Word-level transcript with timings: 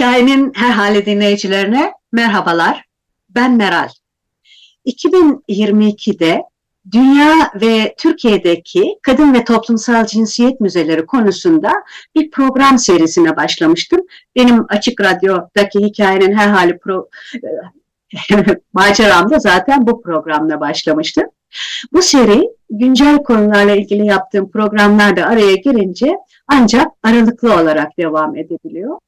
Hikayenin 0.00 0.52
her 0.54 0.70
hali 0.70 1.06
dinleyicilerine 1.06 1.92
merhabalar. 2.12 2.84
Ben 3.28 3.56
Meral. 3.56 3.88
2022'de 4.86 6.42
dünya 6.92 7.50
ve 7.60 7.94
Türkiye'deki 7.98 8.98
kadın 9.02 9.34
ve 9.34 9.44
toplumsal 9.44 10.06
cinsiyet 10.06 10.60
müzeleri 10.60 11.06
konusunda 11.06 11.72
bir 12.14 12.30
program 12.30 12.78
serisine 12.78 13.36
başlamıştım. 13.36 14.00
Benim 14.36 14.66
Açık 14.68 15.00
Radyo'daki 15.00 15.78
hikayenin 15.78 16.32
her 16.32 16.48
hali 16.48 16.78
pro, 16.78 17.08
maceramda 18.72 19.38
zaten 19.38 19.86
bu 19.86 20.02
programla 20.02 20.60
başlamıştı. 20.60 21.22
Bu 21.92 22.02
seri 22.02 22.42
güncel 22.70 23.18
konularla 23.18 23.74
ilgili 23.74 24.06
yaptığım 24.06 24.50
programlarda 24.50 25.26
araya 25.26 25.54
girince 25.54 26.16
ancak 26.48 26.86
aralıklı 27.02 27.54
olarak 27.54 27.98
devam 27.98 28.36
edebiliyor. 28.36 28.98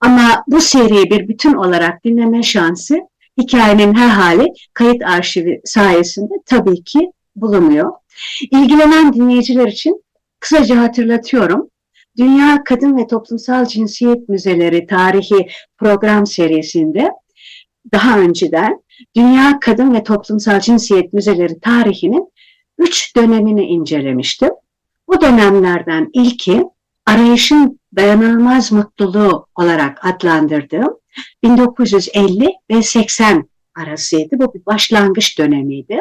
Ama 0.00 0.44
bu 0.46 0.60
seriyi 0.60 1.10
bir 1.10 1.28
bütün 1.28 1.54
olarak 1.54 2.04
dinleme 2.04 2.42
şansı 2.42 2.98
hikayenin 3.40 3.94
her 3.94 4.08
hali 4.08 4.46
kayıt 4.74 5.02
arşivi 5.04 5.60
sayesinde 5.64 6.34
tabii 6.46 6.84
ki 6.84 7.10
bulunuyor. 7.36 7.92
İlgilenen 8.50 9.12
dinleyiciler 9.12 9.66
için 9.66 10.04
kısaca 10.40 10.82
hatırlatıyorum. 10.82 11.70
Dünya 12.18 12.64
Kadın 12.64 12.96
ve 12.96 13.06
Toplumsal 13.06 13.66
Cinsiyet 13.66 14.28
Müzeleri 14.28 14.86
Tarihi 14.86 15.48
program 15.78 16.26
serisinde 16.26 17.10
daha 17.92 18.18
önceden 18.18 18.82
Dünya 19.16 19.60
Kadın 19.60 19.94
ve 19.94 20.02
Toplumsal 20.02 20.60
Cinsiyet 20.60 21.12
Müzeleri 21.12 21.60
tarihinin 21.60 22.32
üç 22.78 23.16
dönemini 23.16 23.64
incelemiştim. 23.64 24.50
Bu 25.08 25.20
dönemlerden 25.20 26.10
ilki 26.12 26.64
arayışın 27.06 27.80
dayanılmaz 27.96 28.72
mutluluğu 28.72 29.46
olarak 29.54 30.04
adlandırdığım 30.04 30.98
1950 31.42 32.48
ve 32.70 32.82
80 32.82 33.48
arasıydı. 33.74 34.38
Bu 34.38 34.54
bir 34.54 34.66
başlangıç 34.66 35.38
dönemiydi. 35.38 36.00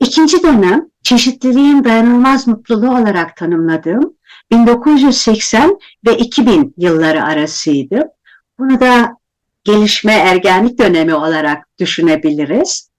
İkinci 0.00 0.42
dönem 0.42 0.88
çeşitliliğin 1.02 1.84
dayanılmaz 1.84 2.46
mutluluğu 2.46 2.90
olarak 2.90 3.36
tanımladığım 3.36 4.14
1980 4.50 5.78
ve 6.06 6.16
2000 6.16 6.74
yılları 6.76 7.24
arasıydı. 7.24 8.04
Bunu 8.58 8.80
da 8.80 9.16
gelişme 9.64 10.12
ergenlik 10.12 10.78
dönemi 10.78 11.14
olarak 11.14 11.68
düşünebiliriz. 11.78 12.90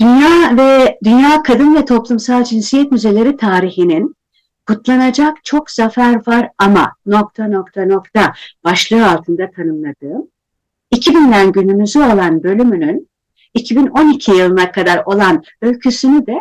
Dünya 0.00 0.56
ve 0.56 0.98
Dünya 1.04 1.42
Kadın 1.42 1.74
ve 1.74 1.84
Toplumsal 1.84 2.44
Cinsiyet 2.44 2.92
Müzeleri 2.92 3.36
tarihinin 3.36 4.16
kutlanacak 4.66 5.44
çok 5.44 5.70
zafer 5.70 6.26
var 6.26 6.50
ama 6.58 6.92
nokta 7.06 7.48
nokta 7.48 7.84
nokta 7.84 8.32
başlığı 8.64 9.10
altında 9.10 9.50
tanımladığım 9.50 10.28
2000'den 10.94 11.52
günümüzü 11.52 11.98
olan 11.98 12.42
bölümünün 12.42 13.08
2012 13.54 14.30
yılına 14.32 14.72
kadar 14.72 15.02
olan 15.04 15.42
öyküsünü 15.62 16.26
de 16.26 16.36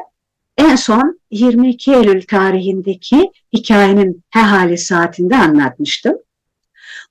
en 0.58 0.76
son 0.76 1.20
22 1.32 1.94
Eylül 1.94 2.22
tarihindeki 2.22 3.32
hikayenin 3.54 4.24
hehali 4.30 4.78
saatinde 4.78 5.36
anlatmıştım. 5.36 6.18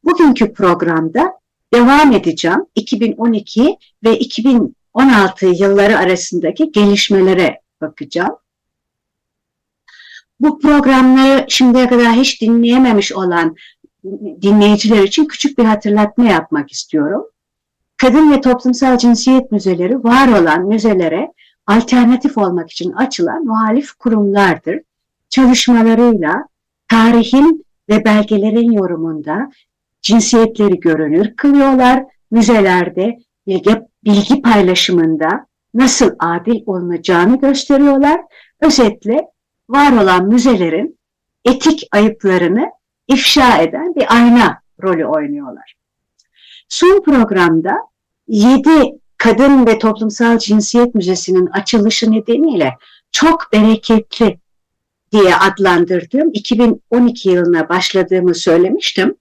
Bugünkü 0.04 0.52
programda 0.52 1.32
devam 1.74 2.12
edeceğim 2.12 2.60
2012 2.74 3.76
ve 4.04 4.18
2016 4.18 5.46
yılları 5.46 5.98
arasındaki 5.98 6.72
gelişmelere 6.72 7.60
bakacağım. 7.80 8.36
Bu 10.40 10.58
programları 10.58 11.44
şimdiye 11.48 11.88
kadar 11.88 12.12
hiç 12.12 12.42
dinleyememiş 12.42 13.12
olan 13.12 13.56
dinleyiciler 14.42 15.02
için 15.02 15.24
küçük 15.24 15.58
bir 15.58 15.64
hatırlatma 15.64 16.24
yapmak 16.24 16.72
istiyorum. 16.72 17.24
Kadın 17.96 18.32
ve 18.32 18.40
toplumsal 18.40 18.98
cinsiyet 18.98 19.52
müzeleri 19.52 20.04
var 20.04 20.40
olan 20.40 20.66
müzelere 20.66 21.32
alternatif 21.66 22.38
olmak 22.38 22.70
için 22.70 22.92
açılan 22.92 23.44
muhalif 23.44 23.92
kurumlardır. 23.92 24.80
Çalışmalarıyla 25.28 26.48
tarihin 26.88 27.64
ve 27.88 28.04
belgelerin 28.04 28.72
yorumunda 28.72 29.50
cinsiyetleri 30.02 30.80
görünür 30.80 31.36
kılıyorlar. 31.36 32.04
Müzelerde 32.30 33.18
bilgi, 33.46 33.80
bilgi 34.04 34.42
paylaşımında 34.42 35.46
nasıl 35.74 36.10
adil 36.18 36.62
olunacağını 36.66 37.40
gösteriyorlar. 37.40 38.20
Özetle 38.60 39.33
var 39.68 40.02
olan 40.02 40.28
müzelerin 40.28 40.98
etik 41.44 41.88
ayıplarını 41.92 42.70
ifşa 43.08 43.58
eden 43.58 43.94
bir 43.94 44.14
ayna 44.14 44.60
rolü 44.82 45.06
oynuyorlar. 45.06 45.74
Son 46.68 47.02
programda 47.02 47.76
7 48.28 48.70
Kadın 49.18 49.66
ve 49.66 49.78
Toplumsal 49.78 50.38
Cinsiyet 50.38 50.94
Müzesi'nin 50.94 51.46
açılışı 51.46 52.12
nedeniyle 52.12 52.74
çok 53.12 53.52
bereketli 53.52 54.38
diye 55.12 55.36
adlandırdığım 55.36 56.30
2012 56.32 57.30
yılına 57.30 57.68
başladığımı 57.68 58.34
söylemiştim. 58.34 59.14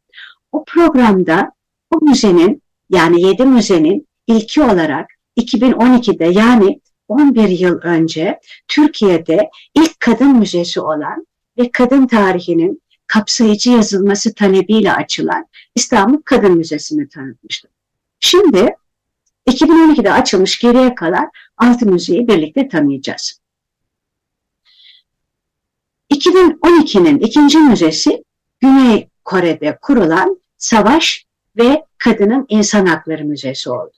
O 0.52 0.64
programda 0.66 1.52
o 1.92 2.06
müzenin 2.06 2.62
yani 2.90 3.22
7 3.22 3.46
müzenin 3.46 4.08
ilki 4.28 4.62
olarak 4.62 5.08
2012'de 5.38 6.26
yani 6.26 6.82
11 7.08 7.50
yıl 7.50 7.80
önce 7.82 8.40
Türkiye'de 8.68 9.50
ilk 9.76 10.00
kadın 10.00 10.40
müzesi 10.40 10.82
olan 10.82 11.28
ve 11.58 11.72
kadın 11.72 12.08
tarihinin 12.08 12.82
kapsayıcı 13.08 13.72
yazılması 13.72 14.34
talebiyle 14.34 14.94
açılan 14.94 15.48
İstanbul 15.76 16.22
Kadın 16.22 16.58
Müzesi'ni 16.58 17.10
tanıtmıştım. 17.10 17.72
Şimdi 18.20 18.76
2012'de 19.48 20.14
açılmış 20.14 20.60
geriye 20.60 20.96
kalan 20.96 21.32
altı 21.58 21.86
müzeyi 21.86 22.28
birlikte 22.28 22.68
tanıyacağız. 22.68 23.40
2012'nin 26.14 27.20
ikinci 27.20 27.58
müzesi 27.58 28.24
Güney 28.60 29.08
Kore'de 29.24 29.78
kurulan 29.82 30.42
Savaş 30.58 31.26
ve 31.58 31.86
Kadının 31.98 32.46
İnsan 32.50 32.86
Hakları 32.86 33.26
Müzesi 33.26 33.70
oldu. 33.70 33.94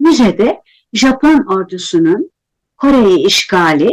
Müzede 0.00 0.62
Japon 0.94 1.46
ordusunun 1.46 2.30
Kore'yi 2.76 3.26
işgali 3.26 3.90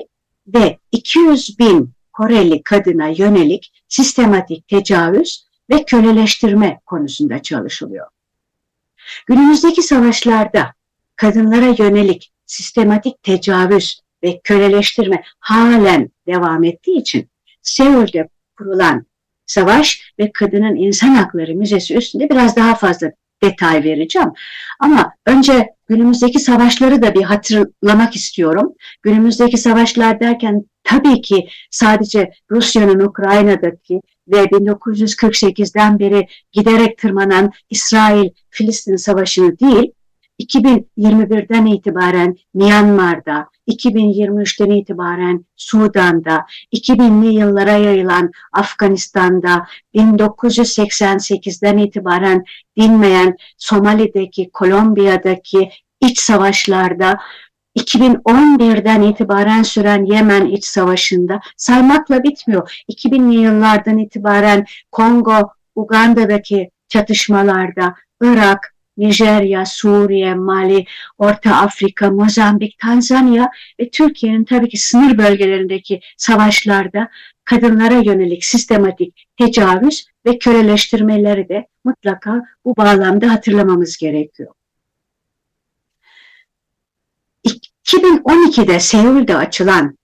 ve 0.48 0.78
200 0.92 1.60
bin 1.60 1.94
Koreli 2.14 2.64
kadına 2.64 3.08
yönelik 3.08 3.74
sistematik 3.88 4.68
tecavüz 4.68 5.48
ve 5.70 5.86
köleleştirme 5.86 6.80
konusunda 6.86 7.42
çalışılıyor. 7.42 8.08
Günümüzdeki 9.26 9.82
savaşlarda 9.82 10.74
kadınlara 11.16 11.76
yönelik 11.78 12.32
sistematik 12.46 13.24
tecavüz 13.24 14.02
ve 14.24 14.42
köleleştirme 14.44 15.24
halen 15.40 16.10
devam 16.28 16.64
ettiği 16.64 16.98
için 16.98 17.30
Seul'de 17.62 18.30
kurulan 18.58 19.06
Savaş 19.46 20.14
ve 20.20 20.32
Kadının 20.32 20.76
İnsan 20.76 21.16
Hakları 21.16 21.56
Müzesi 21.56 21.96
üstünde 21.96 22.30
biraz 22.30 22.56
daha 22.56 22.76
fazla 22.76 23.12
detay 23.44 23.84
vereceğim. 23.84 24.30
Ama 24.80 25.14
önce 25.26 25.70
günümüzdeki 25.88 26.40
savaşları 26.40 27.02
da 27.02 27.14
bir 27.14 27.24
hatırlamak 27.24 28.16
istiyorum. 28.16 28.74
Günümüzdeki 29.02 29.58
savaşlar 29.58 30.20
derken 30.20 30.66
tabii 30.84 31.22
ki 31.22 31.48
sadece 31.72 32.32
Rusya'nın 32.52 33.00
Ukrayna'daki 33.00 34.02
ve 34.28 34.44
1948'den 34.44 36.00
beri 36.00 36.28
giderek 36.52 36.98
tırmanan 36.98 37.52
İsrail-Filistin 37.70 38.96
savaşını 38.96 39.60
değil, 39.60 39.92
2021'den 40.48 41.66
itibaren 41.66 42.38
Myanmar'da, 42.54 43.48
2023'ten 43.68 44.70
itibaren 44.70 45.46
Sudan'da, 45.56 46.46
2000'li 46.74 47.34
yıllara 47.34 47.72
yayılan 47.72 48.32
Afganistan'da, 48.54 49.68
1988'den 49.96 51.78
itibaren 51.78 52.44
dinmeyen 52.78 53.36
Somali'deki, 53.58 54.50
Kolombiya'daki 54.54 55.70
iç 56.02 56.20
savaşlarda 56.20 57.20
2011'den 57.80 59.02
itibaren 59.02 59.64
süren 59.64 60.06
Yemen 60.06 60.46
iç 60.46 60.66
savaşında 60.66 61.40
saymakla 61.58 62.24
bitmiyor. 62.24 62.84
2000'li 62.90 63.36
yıllardan 63.36 63.98
itibaren 63.98 64.66
Kongo, 64.92 65.50
Uganda'daki 65.76 66.70
çatışmalarda, 66.88 67.96
Irak, 68.22 68.71
Nijerya, 68.98 69.66
Suriye, 69.66 70.36
Mali, 70.36 70.86
Orta 71.18 71.56
Afrika, 71.56 72.12
Mozambik, 72.12 72.80
Tanzanya 72.80 73.50
ve 73.80 73.90
Türkiye'nin 73.90 74.44
tabii 74.44 74.70
ki 74.70 74.78
sınır 74.78 75.18
bölgelerindeki 75.18 76.02
savaşlarda 76.18 77.10
kadınlara 77.46 77.94
yönelik 77.94 78.46
sistematik 78.46 79.28
tecavüz 79.38 80.06
ve 80.26 80.38
köleleştirmeleri 80.38 81.50
de 81.50 81.68
mutlaka 81.84 82.42
bu 82.66 82.78
bağlamda 82.78 83.32
hatırlamamız 83.32 83.98
gerekiyor. 83.98 84.54
2012'de 87.86 88.80
Seul'de 88.80 89.36
açılan 89.36 89.98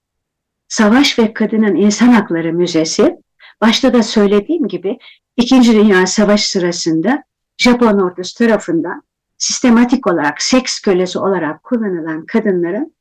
Savaş 0.67 1.19
ve 1.19 1.33
Kadının 1.33 1.75
İnsan 1.75 2.07
Hakları 2.07 2.53
Müzesi, 2.53 3.15
başta 3.61 3.93
da 3.93 4.03
söylediğim 4.03 4.67
gibi 4.67 4.97
İkinci 5.37 5.73
Dünya 5.73 6.07
Savaşı 6.07 6.49
sırasında 6.49 7.23
Japon 7.57 8.00
ordusu 8.00 8.38
tarafından 8.38 9.04
sistematik 9.38 10.07
olarak 10.07 10.42
seks 10.42 10.80
kölesi 10.80 11.19
olarak 11.19 11.63
kullanılan 11.63 12.25
kadınların 12.25 12.95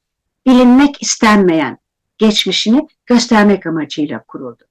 bilinmek 0.46 1.02
istenmeyen 1.02 1.78
geçmişini 2.18 2.88
göstermek 3.06 3.66
amacıyla 3.66 4.22
kuruldu. 4.22 4.64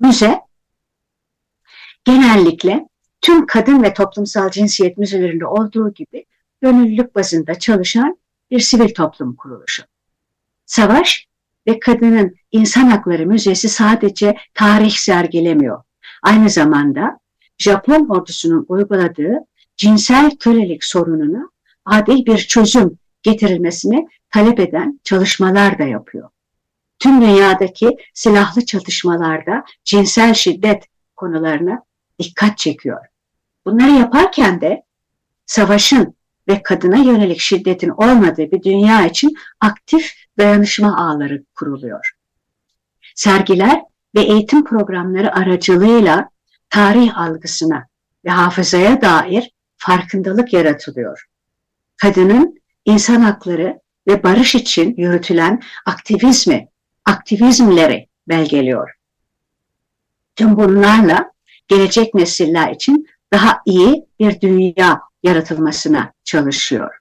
Müze 0.00 0.40
genellikle 2.04 2.88
tüm 3.20 3.46
kadın 3.46 3.82
ve 3.82 3.94
toplumsal 3.94 4.50
cinsiyet 4.50 4.98
müzelerinde 4.98 5.46
olduğu 5.46 5.94
gibi 5.94 6.24
gönüllülük 6.62 7.14
bazında 7.14 7.58
çalışan 7.58 8.18
bir 8.50 8.60
sivil 8.60 8.94
toplum 8.94 9.36
kuruluşu. 9.36 9.82
Savaş 10.66 11.28
ve 11.66 11.78
Kadının 11.78 12.36
İnsan 12.52 12.84
Hakları 12.84 13.26
Müzesi 13.26 13.68
sadece 13.68 14.36
tarih 14.54 14.92
sergilemiyor. 14.92 15.82
Aynı 16.22 16.50
zamanda 16.50 17.18
Japon 17.58 18.08
ordusunun 18.08 18.66
uyguladığı 18.68 19.38
cinsel 19.76 20.30
kölelik 20.40 20.84
sorununa 20.84 21.50
adil 21.84 22.26
bir 22.26 22.38
çözüm 22.38 22.98
getirilmesini 23.22 24.08
talep 24.30 24.60
eden 24.60 25.00
çalışmalar 25.04 25.78
da 25.78 25.84
yapıyor. 25.84 26.30
Tüm 26.98 27.22
dünyadaki 27.22 27.96
silahlı 28.14 28.64
çatışmalarda 28.64 29.64
cinsel 29.84 30.34
şiddet 30.34 30.84
konularına 31.16 31.82
dikkat 32.18 32.58
çekiyor. 32.58 33.06
Bunları 33.66 33.90
yaparken 33.90 34.60
de 34.60 34.82
savaşın 35.46 36.14
ve 36.48 36.62
kadına 36.62 36.96
yönelik 36.96 37.40
şiddetin 37.40 37.88
olmadığı 37.88 38.50
bir 38.50 38.62
dünya 38.62 39.06
için 39.06 39.34
aktif 39.60 40.12
dayanışma 40.38 40.96
ağları 40.96 41.44
kuruluyor. 41.54 42.12
Sergiler 43.14 43.82
ve 44.14 44.20
eğitim 44.20 44.64
programları 44.64 45.34
aracılığıyla 45.34 46.28
tarih 46.74 47.18
algısına 47.18 47.86
ve 48.24 48.30
hafızaya 48.30 49.02
dair 49.02 49.50
farkındalık 49.76 50.52
yaratılıyor. 50.52 51.24
Kadının 51.96 52.62
insan 52.84 53.20
hakları 53.20 53.80
ve 54.06 54.22
barış 54.22 54.54
için 54.54 54.94
yürütülen 54.96 55.62
aktivizmi, 55.86 56.68
aktivizmleri 57.04 58.08
belgeliyor. 58.28 58.90
Tüm 60.36 60.56
bunlarla 60.56 61.32
gelecek 61.68 62.14
nesiller 62.14 62.72
için 62.72 63.08
daha 63.32 63.60
iyi 63.66 64.06
bir 64.20 64.40
dünya 64.40 65.00
yaratılmasına 65.22 66.12
çalışıyor. 66.24 66.98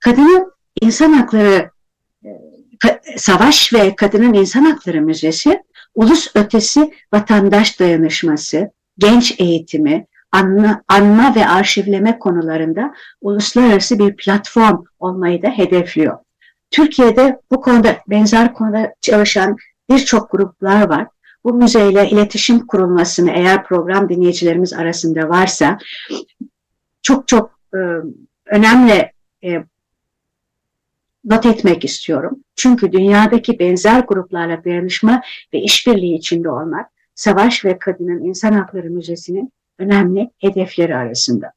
Kadının 0.00 0.52
insan 0.80 1.12
hakları 1.12 1.70
e, 2.24 2.28
Savaş 3.16 3.72
ve 3.72 3.96
Kadının 3.96 4.34
İnsan 4.34 4.64
Hakları 4.64 5.00
Müzesi, 5.00 5.62
ulus 5.94 6.36
ötesi 6.36 6.92
vatandaş 7.12 7.80
dayanışması, 7.80 8.70
genç 8.98 9.40
eğitimi, 9.40 10.06
anma, 10.32 10.82
anma 10.88 11.34
ve 11.34 11.46
arşivleme 11.46 12.18
konularında 12.18 12.94
uluslararası 13.20 13.98
bir 13.98 14.16
platform 14.16 14.84
olmayı 14.98 15.42
da 15.42 15.48
hedefliyor. 15.48 16.18
Türkiye'de 16.70 17.40
bu 17.50 17.60
konuda 17.60 17.96
benzer 18.06 18.54
konuda 18.54 18.94
çalışan 19.00 19.56
birçok 19.90 20.30
gruplar 20.30 20.88
var. 20.88 21.06
Bu 21.44 21.54
müzeyle 21.54 22.10
iletişim 22.10 22.66
kurulmasını 22.66 23.30
eğer 23.30 23.64
program 23.64 24.08
dinleyicilerimiz 24.08 24.72
arasında 24.72 25.28
varsa 25.28 25.78
çok 27.02 27.28
çok 27.28 27.58
e, 27.74 27.78
önemli 28.46 29.12
e, 29.44 29.64
not 31.24 31.46
etmek 31.46 31.84
istiyorum. 31.84 32.44
Çünkü 32.56 32.92
dünyadaki 32.92 33.58
benzer 33.58 34.00
gruplarla 34.00 34.64
dayanışma 34.64 35.22
ve 35.54 35.58
işbirliği 35.58 36.14
içinde 36.14 36.50
olmak, 36.50 36.90
Savaş 37.14 37.64
ve 37.64 37.78
Kadının 37.78 38.24
İnsan 38.24 38.52
Hakları 38.52 38.90
Müzesi'nin 38.90 39.52
önemli 39.78 40.30
hedefleri 40.38 40.96
arasında. 40.96 41.52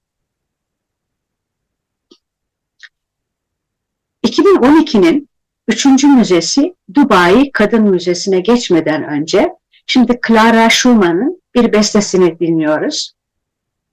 2012'nin 4.23 5.29
üçüncü 5.67 6.07
müzesi 6.07 6.75
Dubai 6.93 7.51
Kadın 7.51 7.83
Müzesi'ne 7.83 8.39
geçmeden 8.39 9.03
önce 9.03 9.49
şimdi 9.87 10.19
Clara 10.27 10.69
Schumann'ın 10.69 11.41
bir 11.55 11.73
bestesini 11.73 12.39
dinliyoruz. 12.39 13.13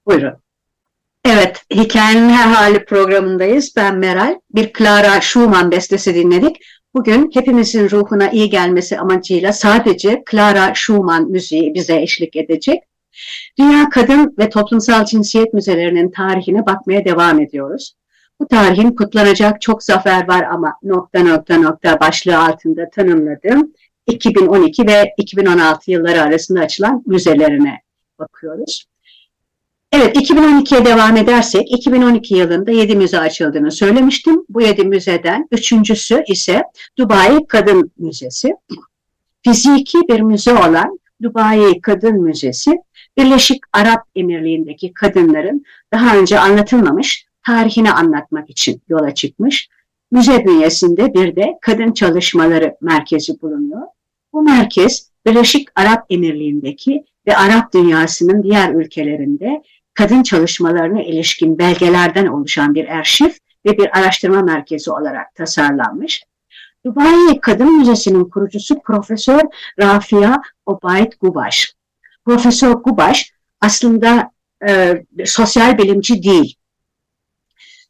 Buyurun. 0.06 0.34
Evet, 1.24 1.62
Hikayenin 1.74 2.28
Her 2.28 2.48
Hali 2.54 2.84
programındayız. 2.84 3.72
Ben 3.76 3.98
Meral. 3.98 4.38
Bir 4.54 4.72
Clara 4.78 5.20
Schumann 5.20 5.70
bestesi 5.70 6.14
dinledik. 6.14 6.56
Bugün 6.94 7.30
hepimizin 7.34 7.90
ruhuna 7.90 8.30
iyi 8.30 8.50
gelmesi 8.50 8.98
amacıyla 8.98 9.52
sadece 9.52 10.22
Clara 10.30 10.74
Schumann 10.74 11.30
müziği 11.30 11.74
bize 11.74 12.00
eşlik 12.02 12.36
edecek. 12.36 12.82
Dünya 13.58 13.88
Kadın 13.88 14.34
ve 14.38 14.48
Toplumsal 14.48 15.04
Cinsiyet 15.04 15.54
Müzelerinin 15.54 16.10
tarihine 16.10 16.66
bakmaya 16.66 17.04
devam 17.04 17.40
ediyoruz. 17.40 17.94
Bu 18.40 18.48
tarihin 18.48 18.90
kutlanacak 18.90 19.60
çok 19.60 19.82
zafer 19.82 20.28
var 20.28 20.42
ama 20.42 20.74
nokta 20.82 21.22
nokta 21.22 21.56
nokta 21.58 22.00
başlığı 22.00 22.38
altında 22.38 22.90
tanımladığım 22.90 23.72
2012 24.06 24.86
ve 24.86 25.14
2016 25.16 25.90
yılları 25.90 26.22
arasında 26.22 26.60
açılan 26.60 27.02
müzelerine 27.06 27.80
bakıyoruz. 28.18 28.84
Evet 29.92 30.16
2012'ye 30.16 30.84
devam 30.84 31.16
edersek 31.16 31.72
2012 31.72 32.34
yılında 32.34 32.70
7 32.70 32.96
müze 32.96 33.18
açıldığını 33.18 33.70
söylemiştim. 33.70 34.44
Bu 34.48 34.62
7 34.62 34.84
müzeden 34.84 35.48
üçüncüsü 35.50 36.22
ise 36.28 36.62
Dubai 36.98 37.46
Kadın 37.48 37.90
Müzesi. 37.98 38.54
Fiziki 39.44 39.98
bir 40.08 40.20
müze 40.20 40.54
olan 40.54 40.98
Dubai 41.22 41.80
Kadın 41.80 42.22
Müzesi 42.22 42.70
Birleşik 43.16 43.60
Arap 43.72 44.02
Emirliği'ndeki 44.16 44.92
kadınların 44.92 45.64
daha 45.92 46.16
önce 46.16 46.38
anlatılmamış 46.38 47.26
tarihini 47.46 47.92
anlatmak 47.92 48.50
için 48.50 48.82
yola 48.88 49.14
çıkmış. 49.14 49.68
Müze 50.10 50.44
bünyesinde 50.44 51.14
bir 51.14 51.36
de 51.36 51.58
Kadın 51.60 51.92
Çalışmaları 51.92 52.76
Merkezi 52.80 53.42
bulunuyor. 53.42 53.82
Bu 54.32 54.42
merkez 54.42 55.10
Birleşik 55.26 55.68
Arap 55.74 56.06
Emirliği'ndeki 56.10 57.04
ve 57.26 57.36
Arap 57.36 57.74
dünyasının 57.74 58.42
diğer 58.42 58.74
ülkelerinde 58.74 59.62
kadın 59.94 60.22
çalışmalarına 60.22 61.02
ilişkin 61.02 61.58
belgelerden 61.58 62.26
oluşan 62.26 62.74
bir 62.74 62.88
arşiv 62.88 63.30
ve 63.66 63.78
bir 63.78 63.98
araştırma 63.98 64.42
merkezi 64.42 64.90
olarak 64.90 65.34
tasarlanmış. 65.34 66.22
Dubai 66.86 67.40
Kadın 67.40 67.78
Müzesi'nin 67.78 68.24
kurucusu 68.24 68.80
Profesör 68.84 69.40
Rafia 69.80 70.36
Obaid 70.66 71.12
Gubaş. 71.20 71.74
Profesör 72.24 72.72
Gubaş 72.72 73.32
aslında 73.60 74.30
e, 74.68 75.04
sosyal 75.24 75.78
bilimci 75.78 76.22
değil. 76.22 76.54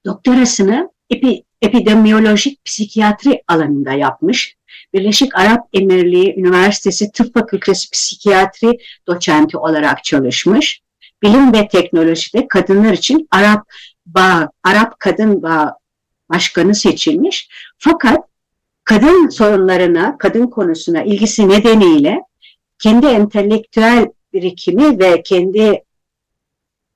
Doktorasını 0.05 0.91
epi, 1.11 1.43
epidemiyolojik 1.63 2.65
psikiyatri 2.65 3.43
alanında 3.49 3.93
yapmış. 3.93 4.57
Birleşik 4.93 5.39
Arap 5.39 5.69
Emirliği 5.73 6.35
Üniversitesi 6.37 7.13
Tıp 7.13 7.35
Fakültesi 7.35 7.91
Psikiyatri 7.91 8.79
doçenti 9.07 9.59
olarak 9.59 10.05
çalışmış 10.05 10.83
bilim 11.23 11.53
ve 11.53 11.69
teknolojide 11.69 12.49
kadınlar 12.49 12.93
için 12.93 13.29
Arap 13.31 13.67
Bağ, 14.07 14.51
Arap 14.65 15.01
Kadın 15.01 15.43
Bağ 15.43 15.77
Başkanı 16.29 16.75
seçilmiş. 16.75 17.49
Fakat 17.79 18.19
kadın 18.85 19.29
sorunlarına, 19.29 20.19
kadın 20.19 20.47
konusuna 20.47 21.03
ilgisi 21.03 21.49
nedeniyle 21.49 22.21
kendi 22.79 23.07
entelektüel 23.07 24.07
birikimi 24.33 24.99
ve 24.99 25.23
kendi 25.23 25.83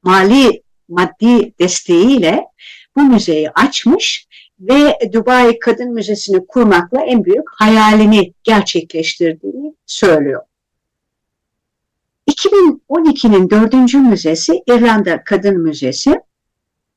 mali 0.03 0.63
maddi 0.89 1.59
desteğiyle 1.59 2.45
bu 2.97 3.03
müzeyi 3.03 3.51
açmış 3.51 4.27
ve 4.61 4.99
Dubai 5.13 5.59
Kadın 5.59 5.95
Müzesi'ni 5.95 6.47
kurmakla 6.47 7.01
en 7.01 7.25
büyük 7.25 7.45
hayalini 7.59 8.33
gerçekleştirdiğini 8.43 9.75
söylüyor. 9.87 10.43
2012'nin 12.31 13.51
dördüncü 13.51 13.99
müzesi 13.99 14.63
İrlanda 14.67 15.25
Kadın 15.25 15.61
Müzesi. 15.61 16.21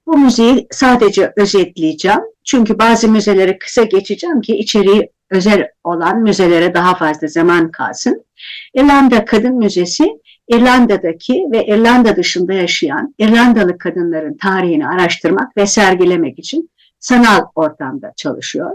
Bu 0.06 0.18
müzeyi 0.18 0.68
sadece 0.72 1.34
özetleyeceğim. 1.38 2.20
Çünkü 2.44 2.80
bazı 2.80 3.10
müzeleri 3.10 3.60
kısa 3.60 3.84
geçeceğim 3.84 4.42
ki 4.42 4.58
içeriği 4.58 5.12
özel 5.30 5.68
olan 5.84 6.20
müzelere 6.20 6.74
daha 6.74 6.96
fazla 6.96 7.28
zaman 7.28 7.72
kalsın. 7.72 8.26
İrlanda 8.74 9.26
Kadın 9.26 9.56
Müzesi, 9.56 10.08
İrlanda'daki 10.48 11.46
ve 11.52 11.66
İrlanda 11.66 12.16
dışında 12.16 12.54
yaşayan 12.54 13.16
İrlandalı 13.20 13.78
kadınların 13.78 14.38
tarihini 14.38 14.88
araştırmak 14.88 15.58
ve 15.58 15.68
sergilemek 15.68 16.40
için 16.40 16.70
sanal 17.00 17.46
ortamda 17.56 18.14
çalışıyor. 18.18 18.72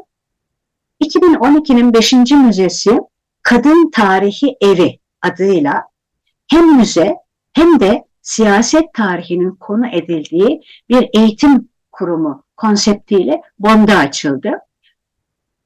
2012'nin 1.05 1.95
5. 1.95 2.13
müzesi 2.33 3.01
Kadın 3.43 3.91
Tarihi 3.91 4.57
Evi 4.61 4.99
adıyla 5.23 5.92
hem 6.51 6.77
müze 6.77 7.15
hem 7.53 7.81
de 7.81 8.05
siyaset 8.23 8.95
tarihinin 8.95 9.51
konu 9.51 9.87
edildiği 9.87 10.61
bir 10.89 11.09
eğitim 11.15 11.69
kurumu 11.93 12.45
konseptiyle 12.57 13.43
Bond'a 13.59 13.99
açıldı. 13.99 14.53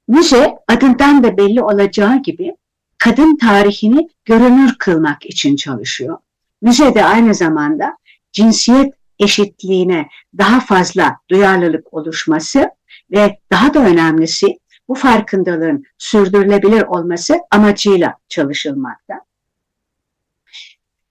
Müze 0.08 0.58
adından 0.68 1.24
da 1.24 1.36
belli 1.36 1.62
olacağı 1.62 2.22
gibi 2.22 2.56
kadın 2.98 3.36
tarihini 3.36 4.08
görünür 4.24 4.74
kılmak 4.78 5.26
için 5.26 5.56
çalışıyor. 5.56 6.18
Müze 6.62 6.94
de 6.94 7.04
aynı 7.04 7.34
zamanda 7.34 7.96
cinsiyet 8.32 8.94
eşitliğine 9.18 10.08
daha 10.38 10.60
fazla 10.60 11.16
duyarlılık 11.30 11.94
oluşması 11.94 12.70
ve 13.10 13.38
daha 13.52 13.74
da 13.74 13.78
önemlisi 13.78 14.58
bu 14.88 14.94
farkındalığın 14.94 15.84
sürdürülebilir 15.98 16.82
olması 16.82 17.38
amacıyla 17.50 18.14
çalışılmakta. 18.28 19.14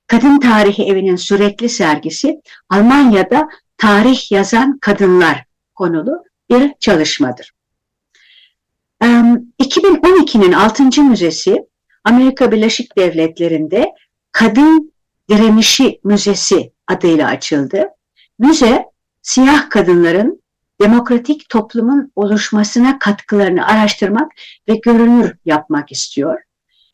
Kadın 0.07 0.39
Tarihi 0.39 0.83
Evi'nin 0.83 1.15
sürekli 1.15 1.69
sergisi 1.69 2.41
Almanya'da 2.69 3.49
tarih 3.77 4.31
yazan 4.31 4.77
kadınlar 4.79 5.45
konulu 5.75 6.23
bir 6.49 6.73
çalışmadır. 6.79 7.51
2012'nin 9.01 10.51
6. 10.51 11.03
müzesi 11.03 11.55
Amerika 12.03 12.51
Birleşik 12.51 12.97
Devletleri'nde 12.97 13.91
Kadın 14.31 14.93
Direnişi 15.29 15.99
Müzesi 16.03 16.71
adıyla 16.87 17.27
açıldı. 17.27 17.85
Müze, 18.39 18.85
siyah 19.21 19.69
kadınların 19.69 20.41
demokratik 20.81 21.49
toplumun 21.49 22.11
oluşmasına 22.15 22.99
katkılarını 22.99 23.67
araştırmak 23.67 24.31
ve 24.67 24.75
görünür 24.75 25.33
yapmak 25.45 25.91
istiyor. 25.91 26.41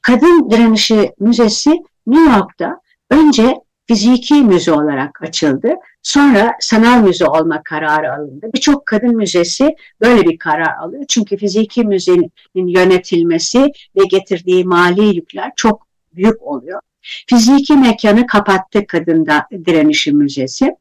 Kadın 0.02 0.50
Direnişi 0.50 1.14
Müzesi 1.20 1.80
New 2.08 2.32
York'ta 2.32 2.82
önce 3.12 3.56
fiziki 3.88 4.34
müze 4.34 4.72
olarak 4.72 5.22
açıldı. 5.22 5.74
Sonra 6.04 6.52
sanal 6.60 7.02
müze 7.02 7.26
olma 7.26 7.62
kararı 7.64 8.14
alındı. 8.14 8.50
Birçok 8.54 8.86
kadın 8.86 9.16
müzesi 9.16 9.76
böyle 10.02 10.22
bir 10.22 10.38
karar 10.38 10.76
alıyor. 10.78 11.04
Çünkü 11.08 11.38
fiziki 11.38 11.84
müzenin 11.84 12.32
yönetilmesi 12.56 13.60
ve 13.96 14.04
getirdiği 14.10 14.66
mali 14.66 15.16
yükler 15.16 15.52
çok 15.56 15.88
büyük 16.14 16.42
oluyor. 16.42 16.80
Fiziki 17.28 17.74
mekanı 17.74 18.28
kapattı 18.28 18.88
kadında 18.88 19.48
direnişi 19.66 20.12
müzesi. 20.12 20.76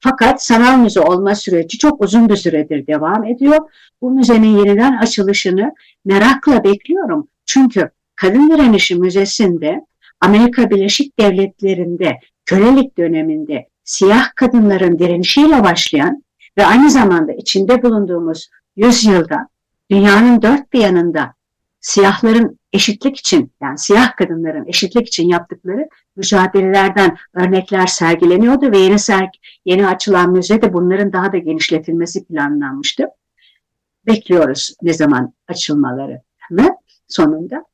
Fakat 0.00 0.44
sanal 0.44 0.78
müze 0.78 1.00
olma 1.00 1.34
süreci 1.34 1.78
çok 1.78 2.04
uzun 2.04 2.28
bir 2.28 2.36
süredir 2.36 2.86
devam 2.86 3.24
ediyor. 3.24 3.58
Bu 4.02 4.10
müzenin 4.10 4.58
yeniden 4.58 4.96
açılışını 4.96 5.72
merakla 6.04 6.64
bekliyorum. 6.64 7.28
Çünkü 7.46 7.90
Kadın 8.16 8.50
Direnişi 8.50 8.94
Müzesi'nde 8.94 9.86
Amerika 10.20 10.70
Birleşik 10.70 11.18
Devletleri'nde 11.18 12.20
kölelik 12.44 12.98
döneminde 12.98 13.68
siyah 13.84 14.34
kadınların 14.34 14.98
direnişiyle 14.98 15.64
başlayan 15.64 16.24
ve 16.58 16.66
aynı 16.66 16.90
zamanda 16.90 17.32
içinde 17.32 17.82
bulunduğumuz 17.82 18.50
yüzyılda 18.76 19.48
dünyanın 19.90 20.42
dört 20.42 20.72
bir 20.72 20.80
yanında 20.80 21.34
siyahların 21.80 22.58
eşitlik 22.72 23.16
için 23.16 23.52
yani 23.62 23.78
siyah 23.78 24.16
kadınların 24.16 24.66
eşitlik 24.66 25.06
için 25.08 25.28
yaptıkları 25.28 25.88
mücadelelerden 26.16 27.16
örnekler 27.34 27.86
sergileniyordu 27.86 28.72
ve 28.72 28.78
yeni 28.78 28.98
sergi, 28.98 29.38
yeni 29.64 29.88
açılan 29.88 30.32
müzede 30.32 30.72
bunların 30.72 31.12
daha 31.12 31.32
da 31.32 31.38
genişletilmesi 31.38 32.24
planlanmıştı. 32.24 33.06
Bekliyoruz 34.06 34.74
ne 34.82 34.92
zaman 34.92 35.32
açılmalarını 35.48 36.76
sonunda. 37.08 37.64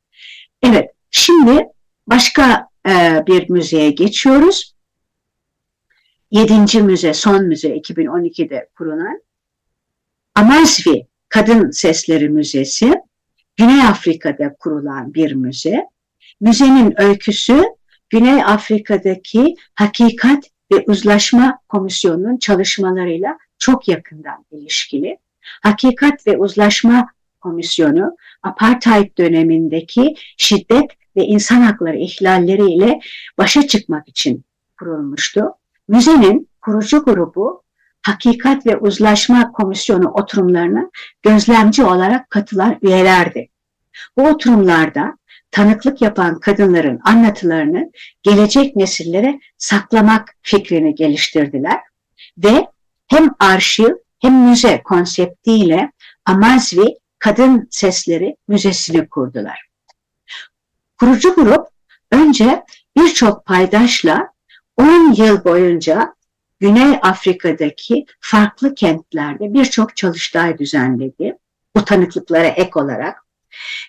Evet, 0.63 0.89
şimdi 1.11 1.67
başka 2.07 2.67
e, 2.87 3.23
bir 3.27 3.49
müzeye 3.49 3.91
geçiyoruz. 3.91 4.73
Yedinci 6.31 6.81
müze, 6.81 7.13
son 7.13 7.45
müze 7.45 7.77
2012'de 7.77 8.69
kurulan 8.75 9.21
Amasvi 10.35 11.07
Kadın 11.29 11.71
Sesleri 11.71 12.29
Müzesi, 12.29 12.93
Güney 13.57 13.81
Afrika'da 13.81 14.55
kurulan 14.59 15.13
bir 15.13 15.33
müze. 15.33 15.87
Müzenin 16.41 17.01
öyküsü 17.01 17.63
Güney 18.09 18.43
Afrika'daki 18.43 19.55
Hakikat 19.75 20.43
ve 20.71 20.83
Uzlaşma 20.87 21.59
Komisyonu'nun 21.69 22.37
çalışmalarıyla 22.37 23.37
çok 23.57 23.87
yakından 23.87 24.45
ilişkili. 24.51 25.17
Hakikat 25.61 26.27
ve 26.27 26.37
Uzlaşma 26.37 27.07
Komisyonu 27.41 28.15
apartheid 28.43 29.17
dönemindeki 29.17 30.15
şiddet 30.37 30.91
ve 31.15 31.23
insan 31.23 31.61
hakları 31.61 31.97
ihlalleriyle 31.97 32.99
başa 33.37 33.67
çıkmak 33.67 34.09
için 34.09 34.43
kurulmuştu. 34.79 35.45
Müzenin 35.87 36.49
kurucu 36.61 37.03
grubu 37.03 37.63
Hakikat 38.01 38.65
ve 38.65 38.77
Uzlaşma 38.77 39.51
Komisyonu 39.51 40.09
oturumlarına 40.09 40.89
gözlemci 41.23 41.83
olarak 41.83 42.29
katılan 42.29 42.77
üyelerdi. 42.81 43.49
Bu 44.17 44.27
oturumlarda 44.27 45.17
tanıklık 45.51 46.01
yapan 46.01 46.39
kadınların 46.39 46.99
anlatılarını 47.03 47.91
gelecek 48.23 48.75
nesillere 48.75 49.39
saklamak 49.57 50.35
fikrini 50.41 50.95
geliştirdiler 50.95 51.79
ve 52.37 52.67
hem 53.07 53.29
arşiv 53.39 53.93
hem 54.19 54.49
müze 54.49 54.81
konseptiyle 54.83 55.91
Amazvi 56.25 56.85
Kadın 57.19 57.67
Sesleri 57.71 58.35
Müzesi'ni 58.47 59.09
kurdular. 59.09 59.72
Kurucu 61.03 61.35
grup 61.35 61.67
önce 62.11 62.63
birçok 62.97 63.45
paydaşla 63.45 64.29
10 64.77 65.13
yıl 65.13 65.43
boyunca 65.43 66.15
Güney 66.59 66.99
Afrika'daki 67.01 68.05
farklı 68.19 68.75
kentlerde 68.75 69.53
birçok 69.53 69.95
çalıştay 69.97 70.57
düzenledi. 70.57 71.37
Bu 71.75 71.85
tanıklıklara 71.85 72.47
ek 72.47 72.69
olarak 72.75 73.25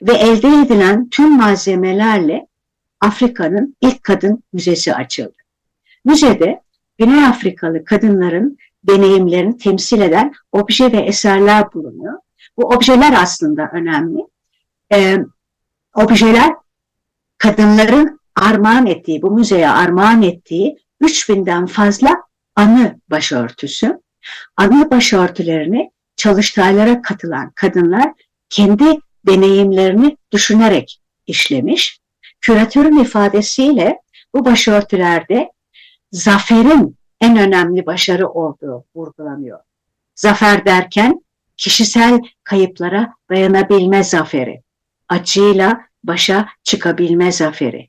ve 0.02 0.12
elde 0.12 0.48
edilen 0.48 1.08
tüm 1.08 1.36
malzemelerle 1.36 2.46
Afrika'nın 3.00 3.76
ilk 3.80 4.04
kadın 4.04 4.42
müzesi 4.52 4.94
açıldı. 4.94 5.36
Müzede 6.04 6.62
Güney 6.98 7.24
Afrikalı 7.24 7.84
kadınların 7.84 8.58
deneyimlerini 8.84 9.58
temsil 9.58 10.00
eden 10.00 10.32
obje 10.52 10.92
ve 10.92 10.98
eserler 10.98 11.72
bulunuyor. 11.72 12.18
Bu 12.56 12.68
objeler 12.68 13.14
aslında 13.22 13.70
önemli. 13.72 14.26
Ee, 14.92 15.18
objeler 15.94 16.63
kadınların 17.44 18.20
armağan 18.36 18.86
ettiği, 18.86 19.22
bu 19.22 19.30
müzeye 19.30 19.70
armağan 19.70 20.22
ettiği 20.22 20.78
3000'den 21.02 21.66
fazla 21.66 22.22
anı 22.56 23.00
başörtüsü. 23.10 24.00
Anı 24.56 24.90
başörtülerini 24.90 25.90
çalıştaylara 26.16 27.02
katılan 27.02 27.50
kadınlar 27.50 28.12
kendi 28.50 28.98
deneyimlerini 29.26 30.16
düşünerek 30.32 31.00
işlemiş. 31.26 32.00
Küratörün 32.40 32.98
ifadesiyle 32.98 33.98
bu 34.34 34.44
başörtülerde 34.44 35.50
zaferin 36.12 36.96
en 37.20 37.38
önemli 37.38 37.86
başarı 37.86 38.28
olduğu 38.28 38.84
vurgulanıyor. 38.94 39.60
Zafer 40.14 40.66
derken 40.66 41.24
kişisel 41.56 42.20
kayıplara 42.44 43.14
dayanabilme 43.30 44.04
zaferi, 44.04 44.62
acıyla 45.08 45.80
başa 46.04 46.48
çıkabilme 46.62 47.32
zaferi 47.32 47.88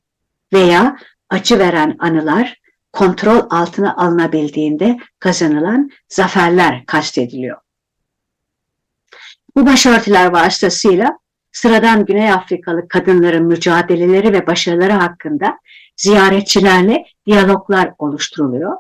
veya 0.53 0.98
acı 1.29 1.60
veren 1.60 1.95
anılar 2.00 2.62
kontrol 2.93 3.41
altına 3.50 3.95
alınabildiğinde 3.95 4.98
kazanılan 5.19 5.89
zaferler 6.10 6.86
kastediliyor. 6.86 7.57
Bu 9.55 9.65
başörtüler 9.65 10.25
vasıtasıyla 10.25 11.19
sıradan 11.51 12.05
Güney 12.05 12.31
Afrikalı 12.31 12.88
kadınların 12.88 13.45
mücadeleleri 13.45 14.34
ve 14.34 14.48
başarıları 14.48 14.93
hakkında 14.93 15.60
ziyaretçilerle 15.98 17.05
diyaloglar 17.25 17.93
oluşturuluyor. 17.98 18.77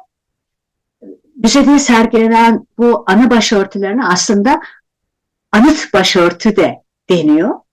Müzede 1.35 1.79
sergilenen 1.79 2.67
bu 2.77 3.03
anı 3.07 3.29
başörtülerine 3.29 4.05
aslında 4.05 4.61
anıt 5.51 5.93
başörtü 5.93 6.55
de 6.55 6.83
deniyor. 7.09 7.64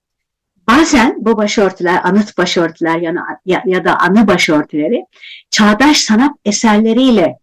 Bazen 0.77 1.15
bu 1.17 1.37
başörtüler, 1.37 2.01
anıt 2.03 2.37
başörtüler 2.37 2.99
ya, 3.45 3.63
ya, 3.65 3.85
da 3.85 3.99
anı 3.99 4.27
başörtüleri 4.27 5.05
çağdaş 5.49 5.97
sanat 5.97 6.37
eserleriyle 6.45 7.37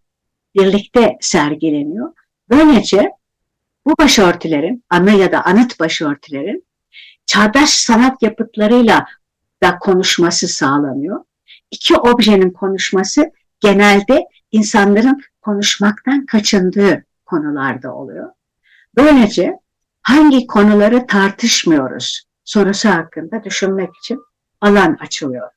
birlikte 0.55 1.17
sergileniyor. 1.21 2.13
Böylece 2.49 3.11
bu 3.85 3.93
başörtülerin, 3.99 4.83
anı 4.89 5.11
ya 5.11 5.31
da 5.31 5.45
anıt 5.45 5.79
başörtülerin 5.79 6.65
çağdaş 7.25 7.69
sanat 7.69 8.21
yapıtlarıyla 8.21 9.05
da 9.63 9.79
konuşması 9.79 10.47
sağlanıyor. 10.47 11.23
İki 11.71 11.95
objenin 11.95 12.51
konuşması 12.51 13.31
genelde 13.59 14.25
insanların 14.51 15.21
konuşmaktan 15.41 16.25
kaçındığı 16.25 17.05
konularda 17.25 17.95
oluyor. 17.95 18.29
Böylece 18.97 19.59
hangi 20.01 20.47
konuları 20.47 21.07
tartışmıyoruz 21.07 22.30
sorusu 22.43 22.89
hakkında 22.89 23.43
düşünmek 23.43 23.89
için 23.97 24.19
alan 24.61 24.97
açılıyor. 25.01 25.49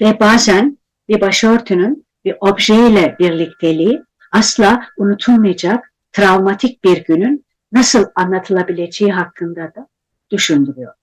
Ve 0.00 0.20
bazen 0.20 0.78
bir 1.08 1.20
başörtünün 1.20 2.06
bir 2.24 2.36
objeyle 2.40 3.16
birlikteliği 3.18 4.02
asla 4.32 4.86
unutulmayacak 4.96 5.92
travmatik 6.12 6.84
bir 6.84 7.04
günün 7.04 7.44
nasıl 7.72 8.04
anlatılabileceği 8.14 9.12
hakkında 9.12 9.62
da 9.62 9.88
düşündürüyor. 10.30 10.94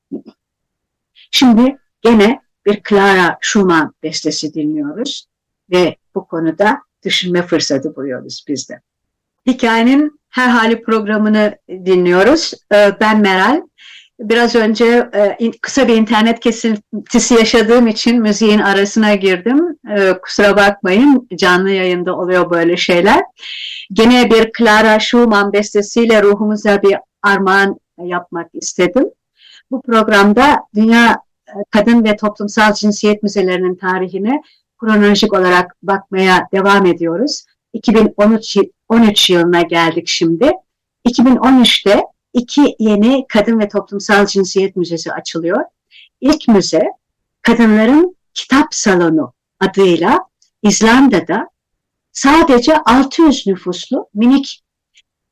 Şimdi 1.32 1.78
gene 2.02 2.42
bir 2.66 2.82
Clara 2.90 3.38
Schumann 3.42 3.94
bestesi 4.04 4.54
dinliyoruz 4.54 5.28
ve 5.72 5.96
bu 6.16 6.28
konuda 6.28 6.82
düşünme 7.04 7.42
fırsatı 7.42 7.96
buluyoruz 7.96 8.46
biz 8.48 8.70
de. 8.70 8.82
Hikayenin 9.46 10.20
her 10.30 10.50
hali 10.50 10.82
programını 10.82 11.58
dinliyoruz. 11.70 12.54
Ee, 12.74 12.92
ben 13.00 13.22
Meral. 13.22 13.62
Biraz 14.20 14.56
önce 14.56 15.10
e, 15.40 15.52
kısa 15.62 15.88
bir 15.88 15.96
internet 15.96 16.40
kesintisi 16.40 17.34
yaşadığım 17.34 17.88
için 17.88 18.22
müziğin 18.22 18.60
arasına 18.60 19.16
girdim. 19.16 19.78
Ee, 19.90 20.14
kusura 20.22 20.58
bakmayın 20.58 21.28
canlı 21.36 21.70
yayında 21.70 22.18
oluyor 22.18 22.50
böyle 22.50 22.78
şeyler. 22.78 23.24
Gene 23.94 24.32
bir 24.32 24.52
Clara 24.58 25.00
Schumann 25.00 25.54
bestesiyle 25.54 26.24
ruhumuza 26.24 26.82
bir 26.82 26.98
armağan 27.24 27.80
yapmak 27.98 28.50
istedim. 28.54 29.06
Bu 29.72 29.82
programda 29.82 30.58
Dünya 30.76 31.22
e, 31.48 31.54
Kadın 31.70 32.04
ve 32.04 32.16
Toplumsal 32.16 32.74
Cinsiyet 32.74 33.24
Müzelerinin 33.24 33.76
tarihine 33.76 34.42
kronolojik 34.78 35.34
olarak 35.34 35.76
bakmaya 35.84 36.48
devam 36.54 36.86
ediyoruz. 36.86 37.46
2013 37.74 38.58
13 38.90 39.30
yılına 39.30 39.62
geldik 39.62 40.08
şimdi. 40.08 40.52
2013'te 41.08 42.04
iki 42.38 42.76
yeni 42.80 43.26
Kadın 43.30 43.60
ve 43.60 43.68
Toplumsal 43.70 44.26
Cinsiyet 44.26 44.76
Müzesi 44.76 45.12
açılıyor. 45.14 45.66
İlk 46.22 46.48
müze 46.48 46.84
Kadınların 47.42 48.18
Kitap 48.34 48.76
Salonu 48.76 49.34
adıyla 49.60 50.20
İzlanda'da 50.64 51.50
sadece 52.12 52.78
600 52.78 53.48
nüfuslu 53.48 54.10
minik 54.14 54.64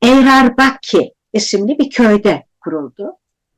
Eyrarbakki 0.02 1.14
isimli 1.32 1.78
bir 1.78 1.90
köyde 1.90 2.46
kuruldu. 2.60 3.12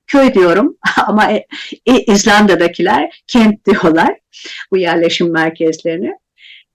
Köy 0.06 0.34
diyorum 0.34 0.76
ama 1.06 1.32
e, 1.32 1.46
e, 1.86 2.04
İzlanda'dakiler 2.04 3.22
kent 3.26 3.66
diyorlar 3.66 4.18
bu 4.70 4.76
yerleşim 4.76 5.32
merkezlerini. 5.32 6.12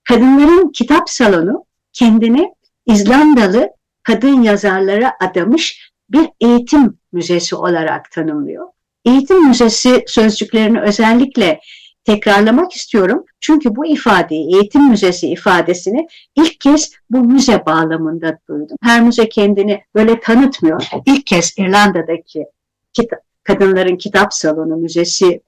Kadınların 0.04 0.72
kitap 0.72 1.10
salonu 1.10 1.66
kendini 1.94 2.54
İzlandalı 2.86 3.70
kadın 4.04 4.42
yazarlara 4.42 5.14
adamış 5.22 5.93
bir 6.14 6.30
eğitim 6.42 6.98
müzesi 7.12 7.56
olarak 7.56 8.12
tanımlıyor. 8.12 8.68
Eğitim 9.06 9.48
müzesi 9.48 10.04
sözcüklerini 10.08 10.82
özellikle 10.82 11.60
tekrarlamak 12.04 12.72
istiyorum. 12.72 13.26
Çünkü 13.40 13.76
bu 13.76 13.86
ifadeyi, 13.86 14.56
eğitim 14.56 14.90
müzesi 14.90 15.28
ifadesini 15.28 16.08
ilk 16.36 16.60
kez 16.60 16.92
bu 17.10 17.18
müze 17.18 17.66
bağlamında 17.66 18.38
duydum. 18.50 18.78
Her 18.82 19.02
müze 19.02 19.30
kendini 19.30 19.84
böyle 19.96 20.20
tanıtmıyor. 20.20 20.90
İlk 21.06 21.26
kez 21.26 21.54
İrlanda'daki 21.58 22.46
kita 22.94 23.16
kadınların 23.44 23.96
kitap 23.96 24.34
salonu 24.34 24.76
müzesi 24.76 25.42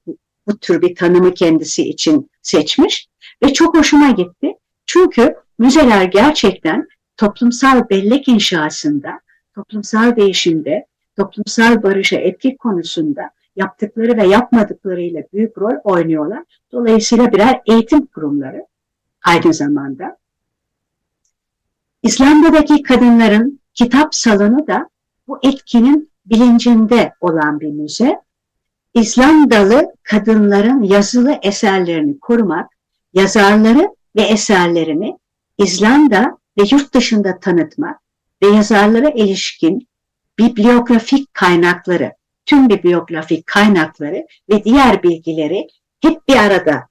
bu 0.47 0.57
tür 0.57 0.81
bir 0.81 0.95
tanımı 0.95 1.33
kendisi 1.33 1.89
için 1.89 2.29
seçmiş 2.41 3.07
ve 3.43 3.53
çok 3.53 3.77
hoşuma 3.77 4.11
gitti. 4.11 4.53
Çünkü 4.85 5.35
müzeler 5.59 6.03
gerçekten 6.03 6.87
toplumsal 7.17 7.89
bellek 7.89 8.27
inşasında, 8.27 9.09
toplumsal 9.55 10.15
değişimde, 10.15 10.85
toplumsal 11.17 11.83
barışa 11.83 12.15
etki 12.15 12.57
konusunda 12.57 13.29
yaptıkları 13.55 14.17
ve 14.17 14.27
yapmadıklarıyla 14.27 15.23
büyük 15.33 15.57
rol 15.57 15.75
oynuyorlar. 15.83 16.43
Dolayısıyla 16.71 17.31
birer 17.31 17.61
eğitim 17.65 18.05
kurumları 18.05 18.67
aynı 19.25 19.53
zamanda. 19.53 20.17
İslam'daki 22.03 22.83
kadınların 22.83 23.59
kitap 23.73 24.15
salonu 24.15 24.67
da 24.67 24.89
bu 25.27 25.39
etkinin 25.43 26.11
bilincinde 26.25 27.13
olan 27.21 27.59
bir 27.59 27.71
müze. 27.71 28.21
İzlandalı 28.93 29.93
kadınların 30.03 30.81
yazılı 30.81 31.39
eserlerini 31.41 32.19
korumak, 32.19 32.69
yazarları 33.13 33.95
ve 34.15 34.21
eserlerini 34.21 35.17
İzlanda 35.57 36.37
ve 36.57 36.63
yurt 36.71 36.93
dışında 36.93 37.39
tanıtmak 37.39 38.04
ve 38.45 38.55
yazarlara 38.55 39.09
ilişkin 39.09 39.87
bibliografik 40.39 41.33
kaynakları, 41.33 42.13
tüm 42.45 42.69
bibliografik 42.69 43.47
kaynakları 43.47 44.27
ve 44.49 44.63
diğer 44.63 45.03
bilgileri 45.03 45.67
hep 46.01 46.27
bir 46.27 46.35
arada 46.35 46.87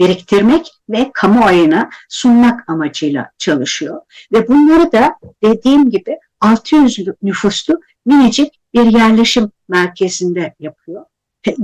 biriktirmek 0.00 0.72
ve 0.90 1.10
kamuoyuna 1.14 1.90
sunmak 2.08 2.68
amacıyla 2.68 3.30
çalışıyor. 3.38 4.00
Ve 4.32 4.48
bunları 4.48 4.92
da 4.92 5.14
dediğim 5.42 5.90
gibi 5.90 6.18
600 6.40 6.98
nüfuslu 7.22 7.80
minicik 8.06 8.60
bir 8.74 8.86
yerleşim 8.86 9.50
merkezinde 9.68 10.54
yapıyor. 10.60 11.04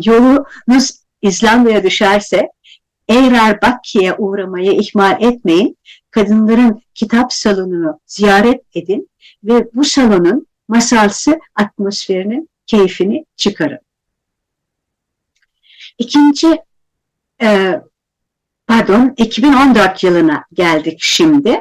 Yolunuz 0.05 1.01
İzlanda'ya 1.23 1.85
düşerse 1.85 2.49
eğer 3.09 3.62
Bakki'ye 3.62 4.14
uğramayı 4.14 4.73
ihmal 4.73 5.23
etmeyin. 5.23 5.77
Kadınların 6.11 6.83
kitap 6.94 7.33
salonunu 7.33 8.01
ziyaret 8.07 8.62
edin 8.75 9.11
ve 9.44 9.68
bu 9.75 9.85
salonun 9.85 10.46
masalsı 10.68 11.40
atmosferinin 11.55 12.51
keyfini 12.66 13.25
çıkarın. 13.37 13.79
İkinci, 15.99 16.62
e, 17.42 17.81
pardon 18.66 19.14
2014 19.16 20.05
yılına 20.05 20.44
geldik 20.53 20.99
şimdi. 21.01 21.61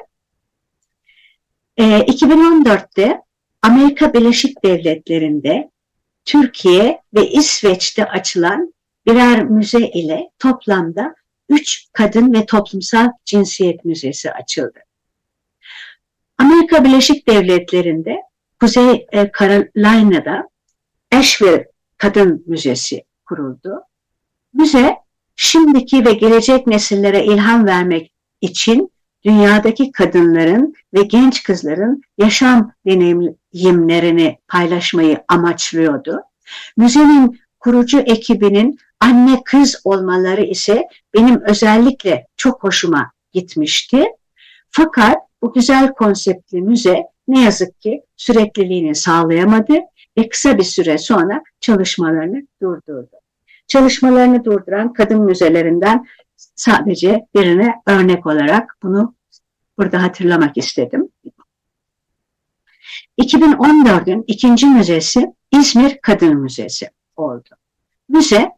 E, 1.78 1.84
2014'te 2.00 3.22
Amerika 3.62 4.14
Birleşik 4.14 4.64
Devletleri'nde 4.64 5.72
Türkiye 6.26 7.02
ve 7.14 7.30
İsveç'te 7.30 8.06
açılan 8.06 8.74
birer 9.06 9.44
müze 9.44 9.88
ile 9.88 10.30
toplamda 10.40 11.16
üç 11.50 11.86
kadın 11.94 12.34
ve 12.34 12.46
toplumsal 12.46 13.10
cinsiyet 13.26 13.86
müzesi 13.86 14.32
açıldı. 14.32 14.80
Amerika 16.38 16.84
Birleşik 16.84 17.28
Devletleri'nde 17.28 18.18
Kuzey 18.60 19.08
e, 19.12 19.32
Carolina'da 19.40 20.50
Asheville 21.12 21.68
Kadın 21.98 22.44
Müzesi 22.48 23.04
kuruldu. 23.26 23.82
Müze 24.54 24.96
şimdiki 25.36 26.06
ve 26.06 26.14
gelecek 26.14 26.68
nesillere 26.68 27.26
ilham 27.26 27.66
vermek 27.66 28.12
için 28.42 28.92
dünyadaki 29.26 29.92
kadınların 29.92 30.74
ve 30.94 31.02
genç 31.04 31.44
kızların 31.44 32.02
yaşam 32.18 32.72
deneyimlerini 32.86 34.38
paylaşmayı 34.48 35.24
amaçlıyordu. 35.28 36.22
Müzenin 36.78 37.40
kurucu 37.60 38.00
ekibinin 38.00 38.80
anne 39.00 39.44
kız 39.46 39.82
olmaları 39.84 40.44
ise 40.44 40.88
benim 41.14 41.42
özellikle 41.42 42.28
çok 42.38 42.64
hoşuma 42.64 43.12
gitmişti. 43.34 44.06
Fakat 44.72 45.18
bu 45.42 45.54
güzel 45.54 45.94
konseptli 45.94 46.62
müze 46.62 47.04
ne 47.28 47.44
yazık 47.44 47.82
ki 47.82 48.02
sürekliliğini 48.18 48.96
sağlayamadı 48.96 49.74
ve 50.18 50.30
kısa 50.30 50.58
bir 50.58 50.64
süre 50.64 50.98
sonra 50.98 51.44
çalışmalarını 51.62 52.48
durdurdu. 52.62 53.16
Çalışmalarını 53.68 54.46
durduran 54.46 54.94
kadın 54.94 55.22
müzelerinden 55.22 56.06
sadece 56.56 57.26
birine 57.36 57.76
örnek 57.88 58.26
olarak 58.26 58.78
bunu 58.84 59.16
burada 59.78 60.04
hatırlamak 60.04 60.58
istedim. 60.58 61.10
2014'ün 63.22 64.24
ikinci 64.28 64.68
müzesi 64.68 65.34
İzmir 65.52 65.98
Kadın 66.02 66.36
Müzesi 66.38 66.90
oldu. 67.20 67.50
Müze, 68.10 68.52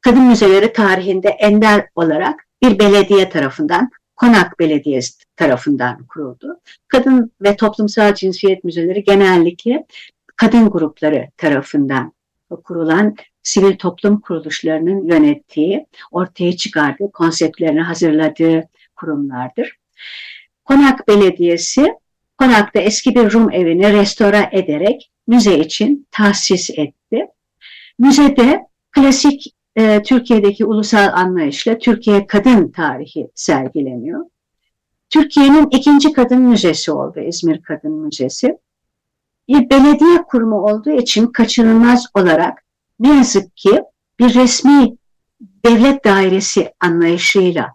kadın 0.00 0.22
müzeleri 0.22 0.72
tarihinde 0.72 1.28
ender 1.28 1.88
olarak 1.94 2.46
bir 2.62 2.78
belediye 2.78 3.28
tarafından, 3.28 3.90
Konak 4.16 4.58
Belediyesi 4.58 5.24
tarafından 5.36 6.06
kuruldu. 6.06 6.60
Kadın 6.88 7.32
ve 7.42 7.56
toplumsal 7.56 8.14
cinsiyet 8.14 8.64
müzeleri 8.64 9.04
genellikle 9.04 9.86
kadın 10.36 10.70
grupları 10.70 11.28
tarafından 11.36 12.12
kurulan 12.64 13.16
sivil 13.42 13.76
toplum 13.76 14.20
kuruluşlarının 14.20 15.06
yönettiği, 15.06 15.86
ortaya 16.10 16.56
çıkardığı, 16.56 17.12
konseptlerini 17.12 17.80
hazırladığı 17.80 18.68
kurumlardır. 18.96 19.76
Konak 20.64 21.08
Belediyesi 21.08 21.94
konakta 22.38 22.80
eski 22.80 23.14
bir 23.14 23.32
Rum 23.32 23.52
evini 23.52 23.92
restore 23.92 24.48
ederek 24.52 25.10
müze 25.26 25.58
için 25.58 26.06
tahsis 26.10 26.70
etti. 26.70 27.26
Müzede 27.98 28.66
klasik 28.92 29.54
e, 29.76 30.02
Türkiye'deki 30.02 30.64
ulusal 30.64 31.12
anlayışla 31.14 31.78
Türkiye 31.78 32.26
kadın 32.26 32.72
tarihi 32.72 33.30
sergileniyor. 33.34 34.24
Türkiye'nin 35.10 35.68
ikinci 35.70 36.12
kadın 36.12 36.42
müzesi 36.42 36.92
oldu 36.92 37.20
İzmir 37.20 37.62
Kadın 37.62 37.92
Müzesi. 37.92 38.58
Bir 39.48 39.70
belediye 39.70 40.22
kurumu 40.22 40.56
olduğu 40.56 40.90
için 40.90 41.26
kaçınılmaz 41.26 42.06
olarak 42.14 42.64
ne 43.00 43.16
yazık 43.16 43.56
ki 43.56 43.82
bir 44.18 44.34
resmi 44.34 44.96
devlet 45.66 46.04
dairesi 46.04 46.72
anlayışıyla 46.80 47.74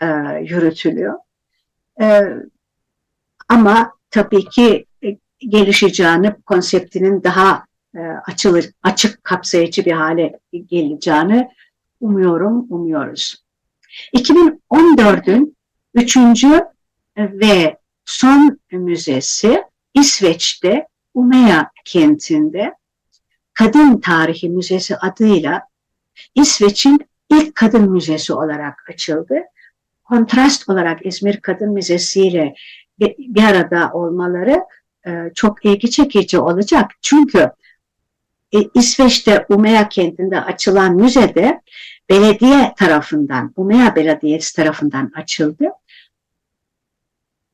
e, 0.00 0.06
yürütülüyor. 0.42 1.18
E, 2.00 2.22
ama 3.48 3.92
tabii 4.12 4.44
ki 4.44 4.86
e, 5.04 5.18
gelişeceğini, 5.38 6.34
konseptinin 6.46 7.22
daha 7.22 7.64
e, 7.96 8.00
açılır, 8.00 8.70
açık 8.82 9.24
kapsayıcı 9.24 9.84
bir 9.84 9.92
hale 9.92 10.40
geleceğini 10.66 11.48
umuyorum, 12.00 12.66
umuyoruz. 12.70 13.44
2014'ün 14.16 15.56
üçüncü 15.94 16.64
ve 17.16 17.76
son 18.04 18.58
müzesi 18.72 19.64
İsveç'te 19.94 20.86
Umeå 21.14 21.62
kentinde 21.84 22.74
Kadın 23.54 24.00
Tarihi 24.00 24.48
Müzesi 24.48 24.96
adıyla 24.96 25.62
İsveç'in 26.34 27.00
ilk 27.30 27.54
kadın 27.54 27.90
müzesi 27.90 28.34
olarak 28.34 28.90
açıldı. 28.90 29.34
Kontrast 30.04 30.68
olarak 30.68 31.06
İzmir 31.06 31.40
Kadın 31.40 31.72
Müzesi 31.72 32.26
ile 32.26 32.54
bir 33.18 33.44
arada 33.44 33.90
olmaları 33.92 34.64
e, 35.06 35.30
çok 35.34 35.64
ilgi 35.64 35.90
çekici 35.90 36.38
olacak. 36.38 36.90
Çünkü 37.02 37.50
e, 38.52 38.58
İsveç'te 38.74 39.46
Umeå 39.48 39.88
kentinde 39.88 40.40
açılan 40.40 40.94
müzede 40.96 41.60
belediye 42.08 42.74
tarafından, 42.76 43.52
Umeå 43.56 43.96
Belediyesi 43.96 44.56
tarafından 44.56 45.12
açıldı. 45.14 45.64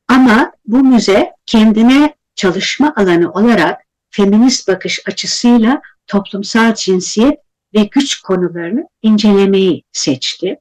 Ama 0.07 0.51
bu 0.65 0.83
müze 0.83 1.31
kendine 1.45 2.15
çalışma 2.35 2.93
alanı 2.95 3.31
olarak 3.31 3.81
feminist 4.09 4.67
bakış 4.67 5.07
açısıyla 5.07 5.81
toplumsal 6.07 6.73
cinsiyet 6.73 7.39
ve 7.75 7.83
güç 7.83 8.21
konularını 8.21 8.87
incelemeyi 9.01 9.83
seçti. 9.91 10.59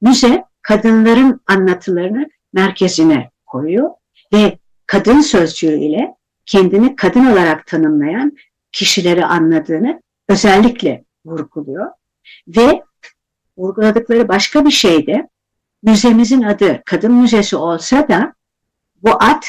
Müze 0.00 0.44
kadınların 0.62 1.40
anlatılarını 1.46 2.26
merkezine 2.52 3.30
koyuyor 3.46 3.90
ve 4.32 4.58
kadın 4.86 5.20
sözcüğü 5.20 5.78
ile 5.78 6.14
kendini 6.46 6.96
kadın 6.96 7.26
olarak 7.26 7.66
tanımlayan 7.66 8.36
kişileri 8.72 9.24
anladığını 9.24 10.02
özellikle 10.28 11.04
vurguluyor. 11.24 11.90
Ve 12.48 12.82
vurguladıkları 13.56 14.28
başka 14.28 14.64
bir 14.64 14.70
şey 14.70 15.06
de 15.06 15.28
müzemizin 15.82 16.42
adı 16.42 16.82
kadın 16.86 17.12
müzesi 17.12 17.56
olsa 17.56 18.08
da 18.08 18.34
bu 19.02 19.10
ad 19.10 19.42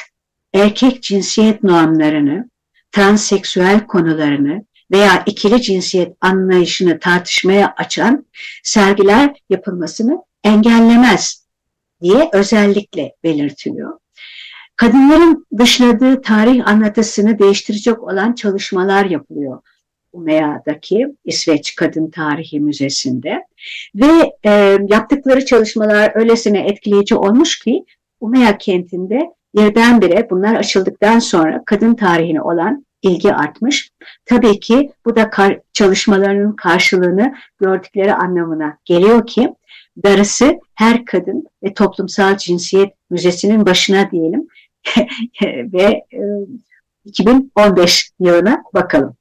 erkek 0.54 1.04
cinsiyet 1.04 1.64
normlarını, 1.64 2.50
transseksüel 2.92 3.88
konularını 3.88 4.66
veya 4.92 5.24
ikili 5.26 5.62
cinsiyet 5.62 6.18
anlayışını 6.22 7.00
tartışmaya 7.00 7.74
açan 7.78 8.26
sergiler 8.64 9.36
yapılmasını 9.50 10.24
engellemez 10.44 11.48
diye 12.02 12.30
özellikle 12.34 13.16
belirtiliyor. 13.24 14.00
Kadınların 14.80 15.48
dışladığı 15.58 16.22
tarih 16.22 16.68
anlatısını 16.68 17.40
değiştirecek 17.40 18.04
olan 18.04 18.34
çalışmalar 18.34 19.06
yapılıyor. 19.06 19.62
Umea'daki 20.14 21.08
İsveç 21.26 21.76
Kadın 21.76 22.12
Tarihi 22.12 22.60
Müzesi'nde 22.60 23.44
ve 23.96 24.34
e, 24.46 24.78
yaptıkları 24.90 25.46
çalışmalar 25.46 26.12
öylesine 26.16 26.68
etkileyici 26.68 27.16
olmuş 27.16 27.60
ki 27.60 27.86
Umea 28.20 28.58
kentinde 28.58 29.20
birdenbire 29.56 30.28
bunlar 30.30 30.56
açıldıktan 30.56 31.20
sonra 31.20 31.64
kadın 31.66 31.96
tarihine 31.96 32.42
olan 32.42 32.86
ilgi 33.02 33.34
artmış. 33.34 33.92
Tabii 34.26 34.60
ki 34.60 34.92
bu 35.06 35.16
da 35.16 35.30
kar, 35.30 35.60
çalışmalarının 35.74 36.56
karşılığını 36.56 37.34
gördükleri 37.62 38.14
anlamına 38.14 38.78
geliyor 38.86 39.28
ki 39.28 39.54
darısı 40.04 40.60
her 40.76 41.06
kadın 41.06 41.44
ve 41.64 41.74
toplumsal 41.74 42.38
cinsiyet 42.38 42.94
müzesinin 43.10 43.66
başına 43.66 44.12
diyelim 44.12 44.48
ve 45.44 46.06
e, 46.14 46.20
2015 47.06 48.12
yılına 48.20 48.64
bakalım. 48.74 49.16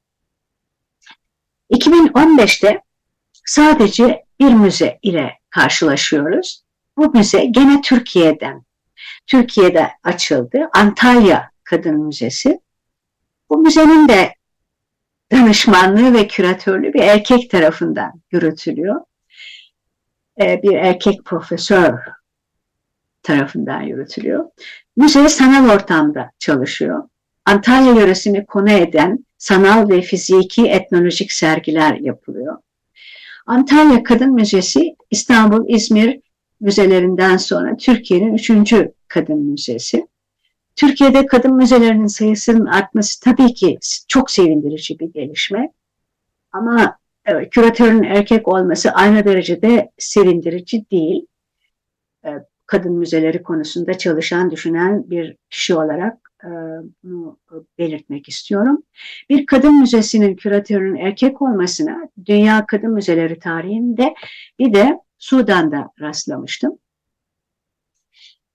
2015'te 1.71 2.81
sadece 3.45 4.25
bir 4.39 4.53
müze 4.53 4.99
ile 5.01 5.33
karşılaşıyoruz. 5.49 6.63
Bu 6.97 7.11
müze 7.11 7.45
gene 7.45 7.81
Türkiye'den. 7.81 8.63
Türkiye'de 9.27 9.89
açıldı. 10.03 10.69
Antalya 10.73 11.51
Kadın 11.63 11.95
Müzesi. 11.95 12.59
Bu 13.49 13.57
müzenin 13.57 14.07
de 14.07 14.33
danışmanlığı 15.31 16.13
ve 16.13 16.27
küratörlüğü 16.27 16.93
bir 16.93 17.03
erkek 17.03 17.51
tarafından 17.51 18.21
yürütülüyor. 18.31 19.01
Ee, 20.41 20.63
bir 20.63 20.73
erkek 20.73 21.25
profesör 21.25 21.99
tarafından 23.29 23.81
yürütülüyor. 23.81 24.45
Müze 24.97 25.29
sanal 25.29 25.75
ortamda 25.75 26.31
çalışıyor. 26.39 27.03
Antalya 27.45 27.93
yöresini 27.93 28.45
konu 28.45 28.69
eden 28.71 29.25
sanal 29.37 29.89
ve 29.89 30.01
fiziki 30.01 30.67
etnolojik 30.67 31.31
sergiler 31.31 31.95
yapılıyor. 31.95 32.57
Antalya 33.45 34.03
Kadın 34.03 34.33
Müzesi 34.33 34.95
İstanbul, 35.11 35.69
İzmir 35.69 36.19
müzelerinden 36.59 37.37
sonra 37.37 37.77
Türkiye'nin 37.77 38.33
üçüncü 38.33 38.93
kadın 39.07 39.39
müzesi. 39.39 40.07
Türkiye'de 40.75 41.25
kadın 41.25 41.55
müzelerinin 41.55 42.07
sayısının 42.07 42.65
artması 42.65 43.19
tabii 43.19 43.53
ki 43.53 43.77
çok 44.07 44.31
sevindirici 44.31 44.99
bir 44.99 45.13
gelişme. 45.13 45.71
Ama 46.51 46.97
küratörün 47.51 48.03
erkek 48.03 48.47
olması 48.47 48.91
aynı 48.91 49.25
derecede 49.25 49.91
sevindirici 49.97 50.85
değil. 50.91 51.25
Kadın 52.69 52.93
müzeleri 52.93 53.43
konusunda 53.43 53.97
çalışan, 53.97 54.51
düşünen 54.51 55.09
bir 55.09 55.35
kişi 55.49 55.75
olarak 55.75 56.17
e, 56.43 56.49
bunu 57.03 57.37
belirtmek 57.77 58.29
istiyorum. 58.29 58.83
Bir 59.29 59.45
kadın 59.45 59.79
müzesinin 59.79 60.35
küratörünün 60.35 60.95
erkek 60.95 61.41
olmasına 61.41 62.09
Dünya 62.25 62.65
Kadın 62.65 62.91
Müzeleri 62.91 63.39
tarihinde 63.39 64.13
bir 64.59 64.73
de 64.73 64.99
Sudan'da 65.17 65.89
rastlamıştım. 66.01 66.77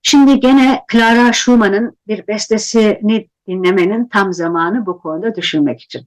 Şimdi 0.01 0.39
gene 0.39 0.81
Clara 0.91 1.33
Schumann'ın 1.33 1.97
bir 2.07 2.27
bestesini 2.27 3.27
dinlemenin 3.47 4.07
tam 4.07 4.33
zamanı 4.33 4.85
bu 4.85 4.99
konuda 4.99 5.35
düşünmek 5.35 5.81
için. 5.81 6.05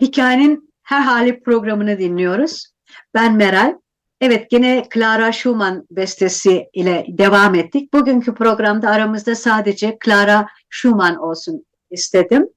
Hikayenin 0.00 0.72
her 0.82 1.00
hali 1.00 1.40
programını 1.40 1.98
dinliyoruz. 1.98 2.66
Ben 3.14 3.36
Meral. 3.36 3.79
Evet 4.20 4.50
gene 4.50 4.84
Clara 4.94 5.32
Schumann 5.32 5.86
bestesi 5.90 6.70
ile 6.72 7.06
devam 7.08 7.54
ettik. 7.54 7.92
Bugünkü 7.92 8.34
programda 8.34 8.90
aramızda 8.90 9.34
sadece 9.34 9.98
Clara 10.04 10.46
Schumann 10.68 11.16
olsun 11.16 11.66
istedim. 11.90 12.48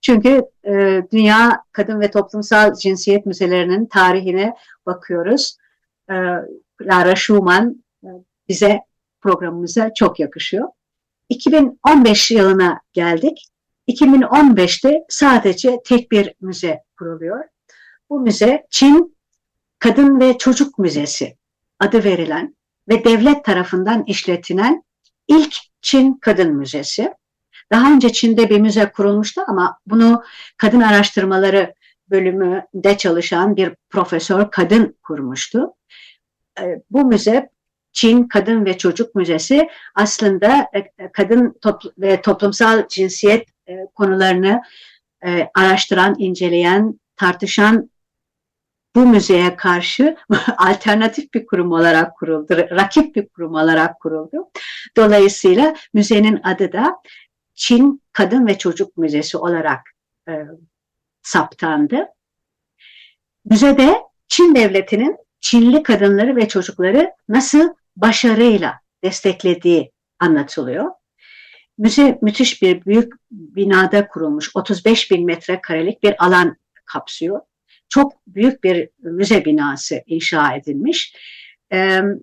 Çünkü 0.00 0.42
e, 0.64 1.02
Dünya 1.12 1.62
Kadın 1.72 2.00
ve 2.00 2.10
Toplumsal 2.10 2.74
Cinsiyet 2.74 3.26
Müzelerinin 3.26 3.86
tarihine 3.86 4.54
bakıyoruz. 4.86 5.56
E, 6.10 6.14
Clara 6.82 7.16
Schumann 7.16 7.84
e, 8.04 8.08
bize 8.48 8.80
programımıza 9.20 9.94
çok 9.94 10.20
yakışıyor. 10.20 10.68
2015 11.28 12.30
yılına 12.30 12.80
geldik. 12.92 13.48
2015'te 13.88 15.04
sadece 15.08 15.78
tek 15.84 16.10
bir 16.10 16.34
müze 16.40 16.82
kuruluyor. 16.98 17.44
Bu 18.10 18.20
müze 18.20 18.66
Çin 18.70 19.16
Kadın 19.82 20.20
ve 20.20 20.38
Çocuk 20.38 20.78
Müzesi 20.78 21.36
adı 21.80 22.04
verilen 22.04 22.56
ve 22.88 23.04
devlet 23.04 23.44
tarafından 23.44 24.04
işletilen 24.06 24.84
ilk 25.28 25.54
Çin 25.80 26.18
Kadın 26.20 26.54
Müzesi. 26.54 27.14
Daha 27.72 27.92
önce 27.92 28.12
Çin'de 28.12 28.50
bir 28.50 28.60
müze 28.60 28.92
kurulmuştu 28.92 29.42
ama 29.48 29.78
bunu 29.86 30.22
kadın 30.56 30.80
araştırmaları 30.80 31.74
bölümünde 32.10 32.96
çalışan 32.96 33.56
bir 33.56 33.72
profesör 33.90 34.50
kadın 34.50 34.96
kurmuştu. 35.02 35.74
Ee, 36.60 36.82
bu 36.90 37.04
müze 37.04 37.50
Çin 37.92 38.28
Kadın 38.28 38.64
ve 38.64 38.78
Çocuk 38.78 39.14
Müzesi 39.14 39.68
aslında 39.94 40.66
e, 40.74 41.12
kadın 41.12 41.60
ve 41.98 42.22
toplumsal 42.22 42.88
cinsiyet 42.88 43.48
e, 43.68 43.86
konularını 43.94 44.62
e, 45.24 45.50
araştıran, 45.54 46.14
inceleyen, 46.18 47.00
tartışan 47.16 47.91
bu 48.96 49.06
müzeye 49.06 49.56
karşı 49.56 50.16
alternatif 50.56 51.34
bir 51.34 51.46
kurum 51.46 51.72
olarak 51.72 52.16
kuruldu, 52.16 52.56
rakip 52.56 53.16
bir 53.16 53.28
kurum 53.28 53.54
olarak 53.54 54.00
kuruldu. 54.00 54.50
Dolayısıyla 54.96 55.74
müzenin 55.94 56.40
adı 56.42 56.72
da 56.72 56.96
Çin 57.54 58.02
Kadın 58.12 58.46
ve 58.46 58.58
Çocuk 58.58 58.96
Müzesi 58.96 59.38
olarak 59.38 59.80
e, 60.28 60.32
saptandı. 61.22 62.06
Müzede 63.44 63.96
Çin 64.28 64.54
devletinin 64.54 65.16
Çinli 65.40 65.82
kadınları 65.82 66.36
ve 66.36 66.48
çocukları 66.48 67.12
nasıl 67.28 67.74
başarıyla 67.96 68.80
desteklediği 69.04 69.92
anlatılıyor. 70.18 70.90
Müze 71.78 72.18
müthiş 72.22 72.62
bir 72.62 72.84
büyük 72.84 73.12
binada 73.30 74.08
kurulmuş 74.08 74.50
35 74.54 75.10
bin 75.10 75.26
metrekarelik 75.26 76.02
bir 76.02 76.24
alan 76.24 76.56
kapsıyor. 76.84 77.40
Çok 77.92 78.12
büyük 78.26 78.64
bir 78.64 78.88
müze 78.98 79.44
binası 79.44 80.02
inşa 80.06 80.54
edilmiş. 80.54 81.16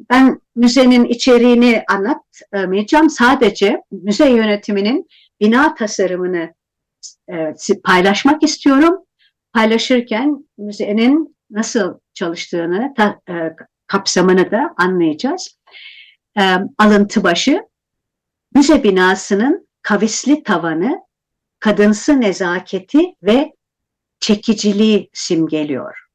Ben 0.10 0.41
müzenin 0.55 1.05
içeriğini 1.05 1.84
anlatmayacağım. 1.89 3.10
Sadece 3.10 3.82
müze 3.91 4.29
yönetiminin 4.29 5.08
bina 5.39 5.75
tasarımını 5.75 6.53
paylaşmak 7.84 8.43
istiyorum. 8.43 9.05
Paylaşırken 9.53 10.45
müzenin 10.58 11.38
nasıl 11.51 11.99
çalıştığını, 12.13 12.93
kapsamını 13.88 14.51
da 14.51 14.73
anlayacağız. 14.77 15.60
Alıntı 16.77 17.23
başı, 17.23 17.62
müze 18.55 18.84
binasının 18.84 19.67
kavisli 19.82 20.43
tavanı, 20.43 20.99
kadınsı 21.60 22.21
nezaketi 22.21 22.99
ve 23.23 23.53
çekiciliği 24.19 25.10
simgeliyor. 25.13 26.05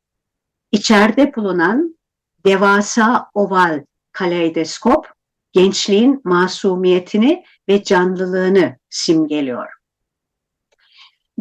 İçeride 0.72 1.34
bulunan 1.36 1.98
devasa 2.46 3.30
oval 3.34 3.84
kaleidoskop 4.12 5.06
gençliğin 5.52 6.20
masumiyetini 6.24 7.44
ve 7.68 7.84
canlılığını 7.84 8.76
simgeliyor. 8.90 9.72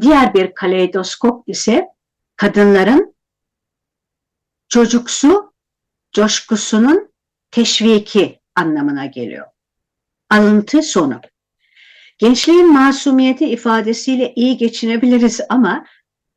Diğer 0.02 0.34
bir 0.34 0.54
kaleidoskop 0.54 1.50
ise 1.50 1.88
kadınların 2.36 3.16
çocuksu 4.68 5.54
coşkusunun 6.12 7.12
teşviki 7.52 8.40
anlamına 8.56 9.06
geliyor. 9.06 9.48
Alıntı 10.30 10.82
sonu. 10.82 11.22
Gençliğin 12.18 12.74
masumiyeti 12.74 13.46
ifadesiyle 13.46 14.34
iyi 14.36 14.58
geçinebiliriz 14.58 15.42
ama 15.50 15.86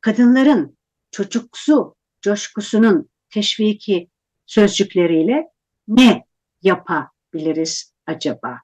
kadınların 0.07 0.77
çocuksu 1.11 1.95
coşkusunun 2.21 3.09
teşviki 3.29 4.09
sözcükleriyle 4.45 5.47
ne 5.87 6.25
yapabiliriz 6.61 7.93
acaba? 8.05 8.59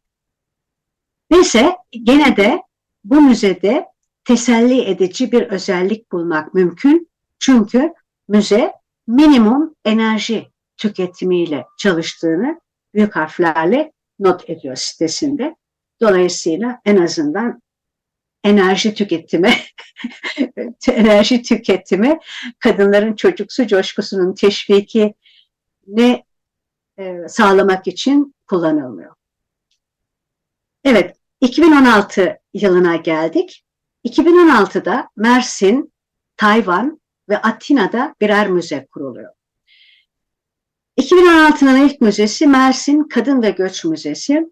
Neyse 1.30 1.76
gene 2.04 2.38
de 2.38 2.62
bu 3.04 3.22
müzede 3.22 3.86
teselli 4.26 4.82
edici 4.82 5.32
bir 5.32 5.42
özellik 5.42 6.12
bulmak 6.12 6.54
mümkün. 6.54 7.10
Çünkü 7.40 7.94
müze 8.28 8.72
minimum 9.08 9.76
enerji 9.86 10.48
tüketimiyle 10.78 11.66
çalıştığını 11.78 12.62
büyük 12.94 13.16
harflerle 13.16 13.92
not 14.20 14.50
ediyor 14.50 14.76
sitesinde. 14.76 15.56
Dolayısıyla 16.02 16.82
en 16.86 16.98
azından 16.98 17.62
enerji 18.44 18.94
tüketimi 18.94 19.54
enerji 20.88 21.42
tüketimi 21.42 22.20
kadınların 22.60 23.16
çocuksu 23.16 23.68
coşkusunun 23.68 24.34
teşviki 24.34 25.14
ne 25.88 26.24
e, 26.98 27.28
sağlamak 27.28 27.88
için 27.88 28.36
kullanılmıyor. 28.48 29.16
Evet, 30.84 31.18
2016 31.42 32.40
yılına 32.54 32.96
geldik. 32.96 33.66
2016'da 34.06 35.10
Mersin, 35.16 35.94
Tayvan 36.38 37.02
ve 37.30 37.38
Atina'da 37.38 38.16
birer 38.22 38.50
müze 38.50 38.88
kuruluyor. 38.92 39.34
2016'nın 41.00 41.88
ilk 41.88 42.02
müzesi 42.02 42.48
Mersin 42.48 43.04
Kadın 43.04 43.42
ve 43.42 43.50
Göç 43.52 43.86
Müzesi. 43.86 44.52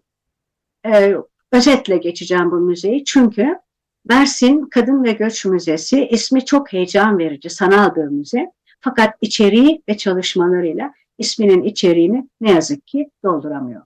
Ee, 0.86 1.14
özetle 1.52 1.96
geçeceğim 1.96 2.50
bu 2.50 2.56
müzeyi 2.56 3.04
çünkü 3.04 3.58
Mersin 4.08 4.66
Kadın 4.66 5.04
ve 5.04 5.12
Göç 5.12 5.44
Müzesi 5.44 6.06
ismi 6.06 6.44
çok 6.44 6.72
heyecan 6.72 7.18
verici, 7.18 7.50
sanal 7.50 7.96
bir 7.96 8.04
müze. 8.04 8.52
Fakat 8.80 9.14
içeriği 9.20 9.82
ve 9.88 9.96
çalışmalarıyla 9.96 10.94
isminin 11.18 11.62
içeriğini 11.62 12.28
ne 12.40 12.50
yazık 12.50 12.86
ki 12.86 13.10
dolduramıyor. 13.24 13.82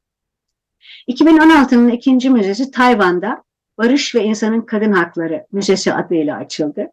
2016'nın 1.08 1.88
ikinci 1.88 2.30
müzesi 2.30 2.70
Tayvan'da 2.70 3.44
Barış 3.78 4.14
ve 4.14 4.24
İnsanın 4.24 4.60
Kadın 4.60 4.92
Hakları 4.92 5.46
Müzesi 5.52 5.92
adıyla 5.92 6.36
açıldı. 6.36 6.90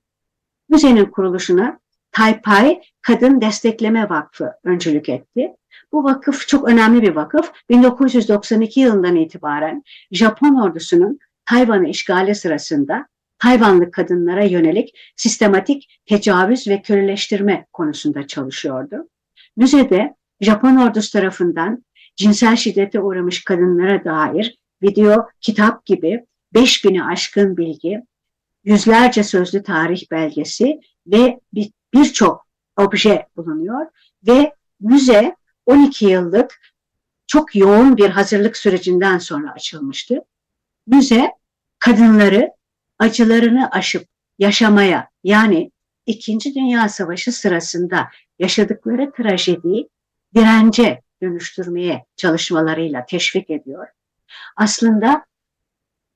Müzenin 0.70 1.06
kuruluşuna 1.06 1.80
Taipei 2.12 2.82
Kadın 3.02 3.42
Destekleme 3.42 4.10
Vakfı 4.10 4.54
öncülük 4.64 5.10
etti. 5.10 5.54
Bu 5.92 6.04
vakıf 6.04 6.48
çok 6.48 6.68
önemli 6.68 7.02
bir 7.02 7.16
vakıf. 7.16 7.52
1992 7.70 8.80
yılından 8.80 9.16
itibaren 9.16 9.84
Japon 10.12 10.56
ordusunun 10.56 11.20
Tayvan'ı 11.46 11.88
işgali 11.88 12.36
sırasında 12.36 13.08
Tayvanlı 13.44 13.92
kadınlara 13.92 14.44
yönelik 14.44 14.98
sistematik 15.16 16.02
tecavüz 16.06 16.68
ve 16.68 16.82
köleleştirme 16.82 17.66
konusunda 17.74 18.28
çalışıyordu. 18.28 19.10
Müzede 19.58 20.16
Japon 20.42 20.76
ordusu 20.76 21.12
tarafından 21.12 21.86
cinsel 22.16 22.56
şiddete 22.56 23.00
uğramış 23.00 23.44
kadınlara 23.44 24.04
dair 24.04 24.58
video, 24.82 25.28
kitap 25.42 25.86
gibi 25.86 26.26
5000'i 26.56 27.04
aşkın 27.04 27.58
bilgi, 27.58 28.02
yüzlerce 28.64 29.24
sözlü 29.24 29.64
tarih 29.64 30.12
belgesi 30.12 30.80
ve 31.08 31.40
birçok 31.94 32.48
obje 32.78 33.28
bulunuyor 33.38 33.86
ve 34.28 34.54
müze 34.80 35.36
12 35.66 36.06
yıllık 36.06 36.62
çok 37.28 37.56
yoğun 37.56 37.98
bir 37.98 38.10
hazırlık 38.10 38.58
sürecinden 38.58 39.18
sonra 39.18 39.52
açılmıştı. 39.52 40.16
Müze 40.88 41.32
kadınları 41.80 42.52
acılarını 43.04 43.70
aşıp 43.72 44.08
yaşamaya 44.40 45.10
yani 45.24 45.72
İkinci 46.06 46.56
Dünya 46.56 46.90
Savaşı 46.90 47.32
sırasında 47.32 48.08
yaşadıkları 48.40 49.12
trajediyi 49.12 49.90
dirence 50.36 51.02
dönüştürmeye 51.22 52.06
çalışmalarıyla 52.16 53.06
teşvik 53.06 53.50
ediyor. 53.50 53.88
Aslında 54.56 55.26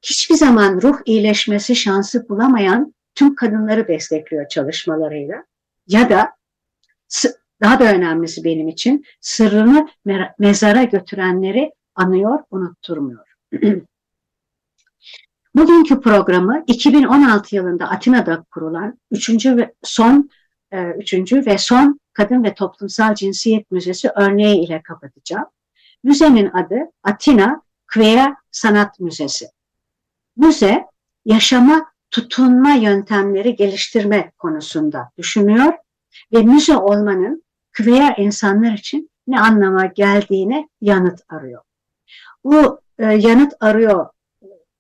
hiçbir 0.02 0.36
zaman 0.36 0.82
ruh 0.82 0.98
iyileşmesi 1.06 1.76
şansı 1.76 2.30
bulamayan 2.30 2.94
tüm 3.16 3.36
kadınları 3.36 3.88
destekliyor 3.88 4.48
çalışmalarıyla. 4.48 5.46
Ya 5.88 6.10
da 6.10 6.32
daha 7.62 7.80
da 7.80 7.94
önemlisi 7.94 8.44
benim 8.44 8.68
için 8.68 9.06
sırrını 9.22 9.90
mezara 10.40 10.84
götürenleri 10.84 11.72
anıyor, 11.96 12.40
unutturmuyor. 12.52 13.28
Bugünkü 15.58 16.02
programı 16.02 16.64
2016 16.68 17.56
yılında 17.56 17.90
Atina'da 17.90 18.44
kurulan 18.52 19.00
3. 19.12 19.46
ve 19.46 19.74
son 19.84 20.30
3. 20.98 21.14
E, 21.14 21.46
ve 21.46 21.58
son 21.58 22.00
Kadın 22.14 22.44
ve 22.44 22.54
Toplumsal 22.54 23.16
Cinsiyet 23.16 23.72
Müzesi 23.72 24.10
örneği 24.16 24.66
ile 24.66 24.82
kapatacağım. 24.82 25.46
Müzenin 26.04 26.50
adı 26.50 26.76
Atina 27.04 27.62
Queer 27.94 28.34
Sanat 28.52 29.00
Müzesi. 29.00 29.46
Müze 30.36 30.86
yaşama 31.26 31.86
tutunma 32.12 32.70
yöntemleri 32.70 33.56
geliştirme 33.56 34.32
konusunda 34.38 35.12
düşünüyor 35.18 35.74
ve 36.34 36.42
müze 36.42 36.78
olmanın 36.78 37.44
queer 37.78 38.16
insanlar 38.18 38.74
için 38.74 39.10
ne 39.28 39.40
anlama 39.40 39.86
geldiğine 39.86 40.70
yanıt 40.82 41.22
arıyor. 41.30 41.62
Bu 42.44 42.82
e, 43.00 43.06
yanıt 43.06 43.54
arıyor 43.60 44.10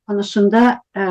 konusunda 0.08 0.82
e, 0.98 1.02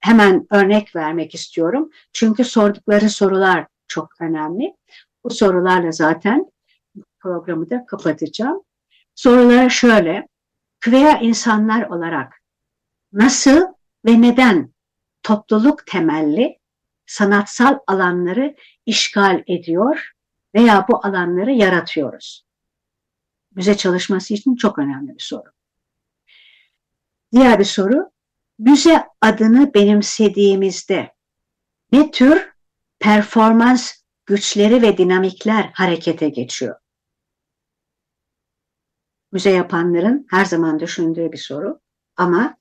hemen 0.00 0.46
örnek 0.50 0.96
vermek 0.96 1.34
istiyorum. 1.34 1.90
Çünkü 2.12 2.44
sordukları 2.44 3.10
sorular 3.10 3.66
çok 3.88 4.20
önemli. 4.20 4.76
Bu 5.24 5.30
sorularla 5.30 5.92
zaten 5.92 6.52
programı 7.20 7.70
da 7.70 7.86
kapatacağım. 7.86 8.62
Sorular 9.14 9.70
şöyle. 9.70 10.28
Queer 10.84 11.20
insanlar 11.22 11.82
olarak 11.82 12.40
nasıl 13.12 13.60
ve 14.06 14.22
neden 14.22 14.74
topluluk 15.22 15.86
temelli 15.86 16.58
sanatsal 17.06 17.78
alanları 17.86 18.56
işgal 18.86 19.42
ediyor 19.46 20.12
veya 20.54 20.86
bu 20.88 21.06
alanları 21.06 21.52
yaratıyoruz? 21.52 22.44
Müze 23.54 23.76
çalışması 23.76 24.34
için 24.34 24.56
çok 24.56 24.78
önemli 24.78 25.14
bir 25.14 25.22
soru. 25.22 25.50
Diğer 27.32 27.58
bir 27.58 27.64
soru, 27.64 28.10
müze 28.58 29.08
adını 29.20 29.74
benimsediğimizde 29.74 31.14
ne 31.92 32.10
tür 32.10 32.52
performans 32.98 33.92
güçleri 34.26 34.82
ve 34.82 34.98
dinamikler 34.98 35.70
harekete 35.74 36.28
geçiyor? 36.28 36.76
Müze 39.32 39.50
yapanların 39.50 40.26
her 40.30 40.44
zaman 40.44 40.80
düşündüğü 40.80 41.32
bir 41.32 41.38
soru 41.38 41.80
ama 42.16 42.56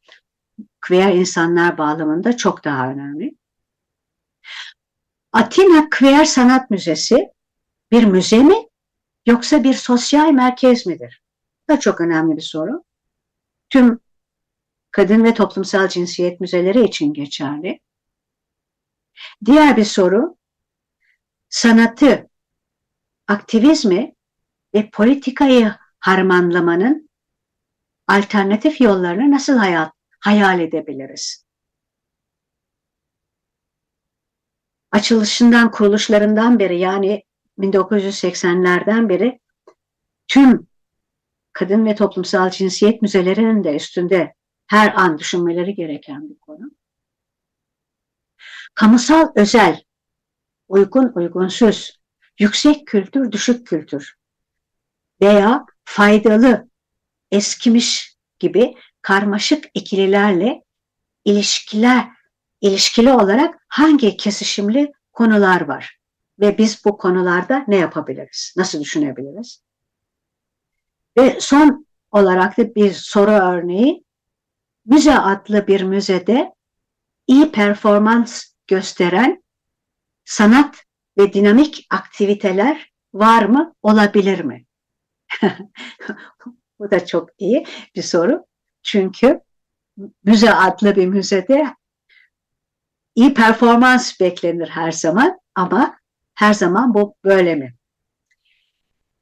queer 0.87 1.13
insanlar 1.13 1.77
bağlamında 1.77 2.37
çok 2.37 2.63
daha 2.63 2.89
önemli. 2.89 3.35
Atina 5.31 5.89
Queer 5.89 6.25
Sanat 6.25 6.69
Müzesi 6.69 7.31
bir 7.91 8.03
müze 8.03 8.43
mi 8.43 8.55
yoksa 9.25 9.63
bir 9.63 9.73
sosyal 9.73 10.31
merkez 10.31 10.85
midir? 10.85 11.23
Da 11.69 11.79
çok 11.79 12.01
önemli 12.01 12.37
bir 12.37 12.41
soru. 12.41 12.83
Tüm 13.69 13.99
kadın 14.93 15.23
ve 15.23 15.33
toplumsal 15.33 15.87
cinsiyet 15.87 16.41
müzeleri 16.41 16.83
için 16.83 17.13
geçerli. 17.13 17.79
Diğer 19.45 19.77
bir 19.77 19.85
soru, 19.85 20.37
sanatı, 21.49 22.29
aktivizmi 23.27 24.15
ve 24.73 24.89
politikayı 24.89 25.75
harmanlamanın 25.99 27.09
alternatif 28.07 28.81
yollarını 28.81 29.31
nasıl 29.31 29.57
hayat, 29.57 29.93
hayal 30.19 30.59
edebiliriz? 30.59 31.45
Açılışından, 34.91 35.71
kuruluşlarından 35.71 36.59
beri 36.59 36.79
yani 36.79 37.23
1980'lerden 37.59 39.09
beri 39.09 39.39
tüm 40.27 40.67
kadın 41.53 41.85
ve 41.85 41.95
toplumsal 41.95 42.49
cinsiyet 42.49 43.01
müzelerinin 43.01 43.63
de 43.63 43.75
üstünde 43.75 44.33
her 44.73 44.93
an 44.95 45.17
düşünmeleri 45.19 45.75
gereken 45.75 46.29
bir 46.29 46.39
konu. 46.39 46.71
Kamusal 48.73 49.31
özel, 49.35 49.83
uygun 50.67 51.11
uygunsuz, 51.15 51.99
yüksek 52.39 52.87
kültür 52.87 53.31
düşük 53.31 53.67
kültür 53.67 54.15
veya 55.21 55.65
faydalı 55.85 56.69
eskimiş 57.31 58.17
gibi 58.39 58.75
karmaşık 59.01 59.65
ikililerle 59.73 60.63
ilişkiler 61.25 62.07
ilişkili 62.61 63.11
olarak 63.11 63.65
hangi 63.67 64.17
kesişimli 64.17 64.91
konular 65.11 65.61
var 65.61 65.99
ve 66.39 66.57
biz 66.57 66.85
bu 66.85 66.97
konularda 66.97 67.65
ne 67.67 67.77
yapabiliriz? 67.77 68.53
Nasıl 68.57 68.81
düşünebiliriz? 68.81 69.63
Ve 71.17 71.37
son 71.39 71.87
olarak 72.11 72.57
da 72.57 72.75
bir 72.75 72.91
soru 72.91 73.31
örneği 73.31 74.02
müze 74.85 75.19
adlı 75.19 75.67
bir 75.67 75.83
müzede 75.83 76.53
iyi 77.27 77.51
performans 77.51 78.43
gösteren 78.67 79.43
sanat 80.25 80.83
ve 81.17 81.33
dinamik 81.33 81.87
aktiviteler 81.89 82.91
var 83.13 83.45
mı, 83.45 83.73
olabilir 83.81 84.39
mi? 84.39 84.65
Bu 86.79 86.91
da 86.91 87.05
çok 87.05 87.29
iyi 87.37 87.65
bir 87.95 88.01
soru. 88.01 88.45
Çünkü 88.83 89.41
müze 90.23 90.53
adlı 90.53 90.95
bir 90.95 91.07
müzede 91.07 91.75
iyi 93.15 93.33
performans 93.33 94.19
beklenir 94.19 94.67
her 94.67 94.91
zaman 94.91 95.39
ama 95.55 95.97
her 96.33 96.53
zaman 96.53 96.93
bu 96.93 97.15
böyle 97.23 97.55
mi? 97.55 97.75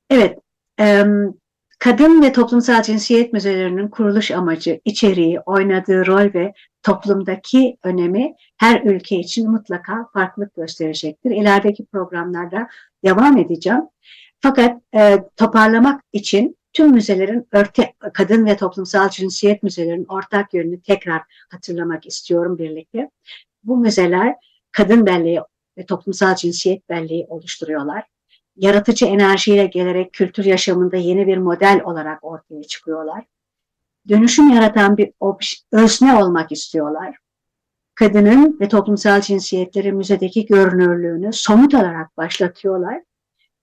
Evet, 0.10 0.40
kadın 1.82 2.22
ve 2.22 2.32
toplumsal 2.32 2.84
cinsiyet 2.84 3.34
müzelerinin 3.34 3.88
kuruluş 3.88 4.32
amacı, 4.32 4.82
içeriği, 4.86 5.40
oynadığı 5.40 6.06
rol 6.06 6.34
ve 6.34 6.54
toplumdaki 6.84 7.78
önemi 7.84 8.36
her 8.58 8.82
ülke 8.82 9.16
için 9.16 9.52
mutlaka 9.52 10.10
farklılık 10.14 10.56
gösterecektir. 10.56 11.32
İlerideki 11.32 11.86
programlarda 11.86 12.68
devam 13.06 13.38
edeceğim. 13.38 13.82
Fakat 14.40 14.82
e, 14.96 15.18
toparlamak 15.36 16.02
için 16.14 16.58
tüm 16.74 16.92
müzelerin 16.92 17.48
örte, 17.52 17.94
kadın 18.14 18.46
ve 18.46 18.58
toplumsal 18.58 19.10
cinsiyet 19.10 19.64
müzelerinin 19.64 20.06
ortak 20.10 20.54
yönünü 20.54 20.82
tekrar 20.82 21.22
hatırlamak 21.52 22.08
istiyorum 22.08 22.58
birlikte. 22.58 23.10
Bu 23.64 23.78
müzeler 23.78 24.36
kadın 24.72 25.06
belleği 25.06 25.42
ve 25.78 25.86
toplumsal 25.86 26.36
cinsiyet 26.36 26.90
belleği 26.90 27.26
oluşturuyorlar. 27.30 28.11
Yaratıcı 28.56 29.06
enerjiyle 29.06 29.66
gelerek 29.66 30.14
kültür 30.14 30.46
yaşamında 30.46 30.98
yeni 30.98 31.28
bir 31.28 31.38
model 31.38 31.82
olarak 31.84 32.24
ortaya 32.24 32.64
çıkıyorlar. 32.64 33.26
Dönüşüm 34.10 34.50
yaratan 34.50 34.98
bir 34.98 35.12
özne 35.72 36.16
olmak 36.16 36.52
istiyorlar. 36.52 37.18
Kadının 37.96 38.58
ve 38.62 38.68
toplumsal 38.68 39.22
cinsiyetleri 39.22 39.92
müzedeki 39.92 40.46
görünürlüğünü 40.46 41.34
somut 41.34 41.74
olarak 41.74 42.18
başlatıyorlar 42.18 43.02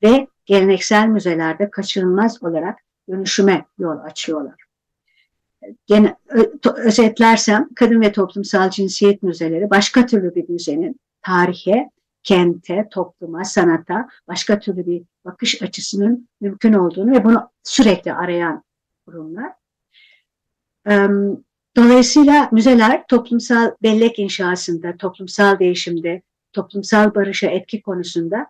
ve 0.03 0.27
geleneksel 0.46 1.07
müzelerde 1.07 1.70
kaçınılmaz 1.70 2.42
olarak 2.42 2.79
dönüşüme 3.09 3.64
yol 3.79 3.98
açıyorlar. 3.98 4.64
Gene, 5.87 6.16
özetlersem 6.77 7.68
kadın 7.74 8.01
ve 8.01 8.12
toplumsal 8.12 8.70
cinsiyet 8.70 9.22
müzeleri 9.22 9.70
başka 9.70 10.07
türlü 10.07 10.35
bir 10.35 10.48
müzenin 10.48 11.01
tarihe, 11.22 11.90
kente, 12.28 12.88
topluma, 12.90 13.44
sanata 13.44 14.08
başka 14.28 14.58
türlü 14.58 14.86
bir 14.86 15.02
bakış 15.24 15.62
açısının 15.62 16.28
mümkün 16.40 16.72
olduğunu 16.72 17.10
ve 17.12 17.24
bunu 17.24 17.50
sürekli 17.62 18.12
arayan 18.12 18.64
kurumlar. 19.06 19.52
Dolayısıyla 21.76 22.48
müzeler 22.52 23.06
toplumsal 23.06 23.70
bellek 23.82 24.18
inşasında, 24.18 24.96
toplumsal 24.96 25.58
değişimde, 25.58 26.22
toplumsal 26.52 27.14
barışa 27.14 27.46
etki 27.46 27.82
konusunda 27.82 28.46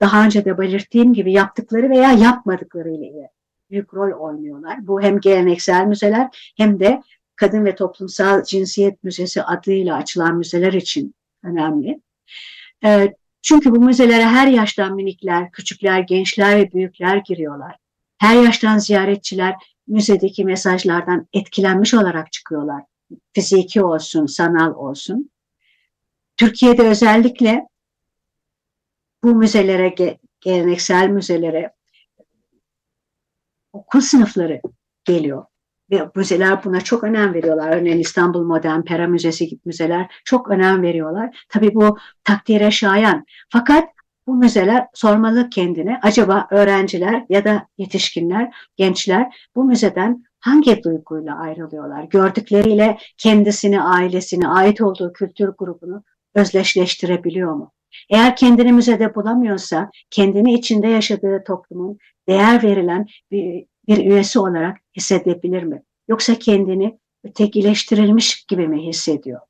daha 0.00 0.24
önce 0.24 0.44
de 0.44 0.58
belirttiğim 0.58 1.12
gibi 1.12 1.32
yaptıkları 1.32 1.90
veya 1.90 2.12
yapmadıkları 2.12 2.90
ile 2.90 3.30
büyük 3.70 3.94
rol 3.94 4.12
oynuyorlar. 4.20 4.86
Bu 4.86 5.02
hem 5.02 5.20
geleneksel 5.20 5.86
müzeler 5.86 6.52
hem 6.56 6.80
de 6.80 7.02
Kadın 7.36 7.64
ve 7.64 7.74
Toplumsal 7.74 8.44
Cinsiyet 8.44 9.04
Müzesi 9.04 9.42
adıyla 9.42 9.96
açılan 9.96 10.36
müzeler 10.36 10.72
için 10.72 11.14
önemli. 11.42 12.00
Ee, 12.84 13.14
çünkü 13.42 13.70
bu 13.70 13.80
müzelere 13.80 14.24
her 14.24 14.46
yaştan 14.46 14.94
minikler, 14.94 15.52
küçükler, 15.52 16.00
gençler 16.00 16.58
ve 16.58 16.72
büyükler 16.72 17.16
giriyorlar. 17.16 17.76
Her 18.18 18.42
yaştan 18.42 18.78
ziyaretçiler 18.78 19.54
müzedeki 19.86 20.44
mesajlardan 20.44 21.26
etkilenmiş 21.32 21.94
olarak 21.94 22.32
çıkıyorlar. 22.32 22.84
Fiziki 23.32 23.82
olsun, 23.82 24.26
sanal 24.26 24.74
olsun. 24.74 25.30
Türkiye'de 26.36 26.82
özellikle 26.82 27.68
bu 29.22 29.34
müzelere, 29.34 30.16
geleneksel 30.40 31.08
müzelere 31.08 31.72
okul 33.72 34.00
sınıfları 34.00 34.60
geliyor. 35.04 35.44
Ve 35.90 36.08
müzeler 36.14 36.64
buna 36.64 36.80
çok 36.80 37.04
önem 37.04 37.34
veriyorlar. 37.34 37.76
Örneğin 37.76 37.98
İstanbul 37.98 38.44
Modern 38.44 38.82
Pera 38.82 39.06
Müzesi 39.06 39.48
gibi 39.48 39.60
müzeler 39.64 40.22
çok 40.24 40.50
önem 40.50 40.82
veriyorlar. 40.82 41.44
Tabii 41.48 41.74
bu 41.74 41.98
takdire 42.24 42.70
şayan. 42.70 43.24
Fakat 43.48 43.88
bu 44.26 44.34
müzeler 44.34 44.86
sormalı 44.94 45.50
kendine 45.50 46.00
acaba 46.02 46.46
öğrenciler 46.50 47.24
ya 47.28 47.44
da 47.44 47.66
yetişkinler, 47.78 48.54
gençler 48.76 49.48
bu 49.56 49.64
müzeden 49.64 50.24
hangi 50.40 50.82
duyguyla 50.82 51.38
ayrılıyorlar? 51.38 52.04
Gördükleriyle 52.04 52.98
kendisini, 53.16 53.82
ailesini, 53.82 54.48
ait 54.48 54.80
olduğu 54.80 55.12
kültür 55.12 55.48
grubunu 55.48 56.02
özleşleştirebiliyor 56.34 57.54
mu? 57.54 57.72
Eğer 58.10 58.36
kendini 58.36 58.72
müzede 58.72 59.14
bulamıyorsa, 59.14 59.90
kendini 60.10 60.54
içinde 60.54 60.88
yaşadığı 60.88 61.44
toplumun 61.46 61.98
değer 62.28 62.62
verilen 62.62 63.06
bir, 63.30 63.64
bir 63.90 63.98
üyesi 63.98 64.38
olarak 64.38 64.78
hissedebilir 64.96 65.62
mi? 65.62 65.82
Yoksa 66.08 66.34
kendini 66.34 66.98
ötekileştirilmiş 67.24 68.44
gibi 68.44 68.68
mi 68.68 68.86
hissediyor? 68.86 69.40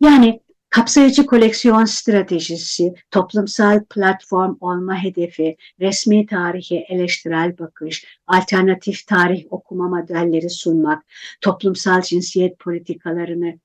Yani 0.00 0.40
kapsayıcı 0.68 1.26
koleksiyon 1.26 1.84
stratejisi, 1.84 2.94
toplumsal 3.10 3.84
platform 3.84 4.56
olma 4.60 5.02
hedefi, 5.02 5.56
resmi 5.80 6.26
tarihi 6.26 6.86
eleştirel 6.88 7.58
bakış, 7.58 8.04
alternatif 8.26 9.06
tarih 9.06 9.44
okuma 9.50 9.88
modelleri 9.88 10.50
sunmak, 10.50 11.04
toplumsal 11.40 12.02
cinsiyet 12.02 12.58
politikalarını 12.58 13.58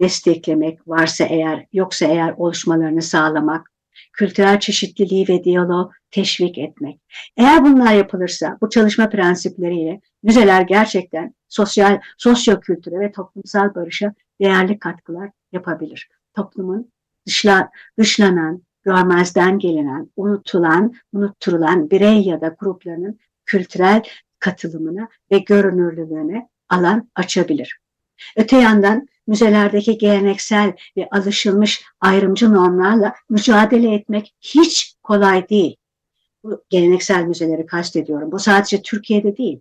desteklemek 0.00 0.88
varsa 0.88 1.24
eğer, 1.24 1.66
yoksa 1.72 2.06
eğer 2.06 2.34
oluşmalarını 2.36 3.02
sağlamak, 3.02 3.70
kültürel 4.16 4.60
çeşitliliği 4.60 5.28
ve 5.28 5.44
diyaloğu 5.44 5.90
teşvik 6.10 6.58
etmek. 6.58 7.00
Eğer 7.36 7.64
bunlar 7.64 7.94
yapılırsa 7.94 8.58
bu 8.60 8.70
çalışma 8.70 9.08
prensipleriyle 9.08 10.00
müzeler 10.22 10.62
gerçekten 10.62 11.34
sosyal, 11.48 12.00
sosyokültüre 12.18 13.00
ve 13.00 13.12
toplumsal 13.12 13.74
barışa 13.74 14.14
değerli 14.40 14.78
katkılar 14.78 15.30
yapabilir. 15.52 16.08
Toplumun 16.34 16.92
dışla, 17.26 17.70
dışlanan, 17.98 18.62
görmezden 18.82 19.58
gelinen, 19.58 20.10
unutulan, 20.16 20.94
unutturulan 21.12 21.90
birey 21.90 22.22
ya 22.22 22.40
da 22.40 22.56
gruplarının 22.60 23.18
kültürel 23.44 24.02
katılımına 24.38 25.08
ve 25.32 25.38
görünürlülüğüne 25.38 26.48
alan 26.68 27.10
açabilir. 27.14 27.78
Öte 28.36 28.56
yandan 28.56 29.06
müzelerdeki 29.26 29.98
geleneksel 29.98 30.72
ve 30.96 31.08
alışılmış 31.10 31.84
ayrımcı 32.00 32.52
normlarla 32.52 33.14
mücadele 33.30 33.94
etmek 33.94 34.34
hiç 34.40 34.96
kolay 35.02 35.48
değil. 35.48 35.76
Bu 36.44 36.64
geleneksel 36.70 37.24
müzeleri 37.24 37.66
kastediyorum. 37.66 38.32
Bu 38.32 38.38
sadece 38.38 38.82
Türkiye'de 38.82 39.36
değil, 39.36 39.60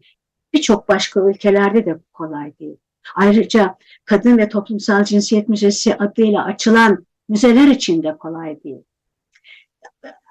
birçok 0.54 0.90
başka 0.90 1.30
ülkelerde 1.30 1.86
de 1.86 2.00
kolay 2.14 2.60
değil. 2.60 2.78
Ayrıca 3.16 3.78
Kadın 4.06 4.38
ve 4.38 4.50
Toplumsal 4.50 5.04
Cinsiyet 5.04 5.50
Müzesi 5.50 5.96
adıyla 5.96 6.46
açılan 6.46 7.06
müzeler 7.30 7.68
için 7.68 8.04
de 8.04 8.18
kolay 8.18 8.64
değil. 8.64 8.84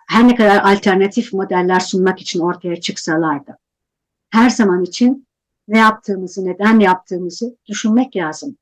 Her 0.09 0.28
ne 0.28 0.35
kadar 0.35 0.72
alternatif 0.72 1.32
modeller 1.32 1.80
sunmak 1.80 2.20
için 2.20 2.41
ortaya 2.41 2.80
çıksalar 2.80 3.47
da 3.47 3.59
her 4.30 4.51
zaman 4.51 4.82
için 4.82 5.26
ne 5.68 5.78
yaptığımızı, 5.78 6.45
neden 6.47 6.80
yaptığımızı 6.80 7.57
düşünmek 7.66 8.16
lazım. 8.16 8.57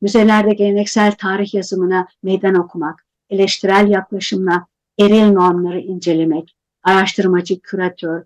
Müzelerde 0.00 0.54
geleneksel 0.54 1.12
tarih 1.12 1.54
yazımına 1.54 2.08
meydan 2.22 2.54
okumak, 2.54 3.06
eleştirel 3.30 3.88
yaklaşımla 3.88 4.66
eril 4.98 5.32
normları 5.32 5.80
incelemek, 5.80 6.56
araştırmacı, 6.82 7.60
küratör, 7.60 8.22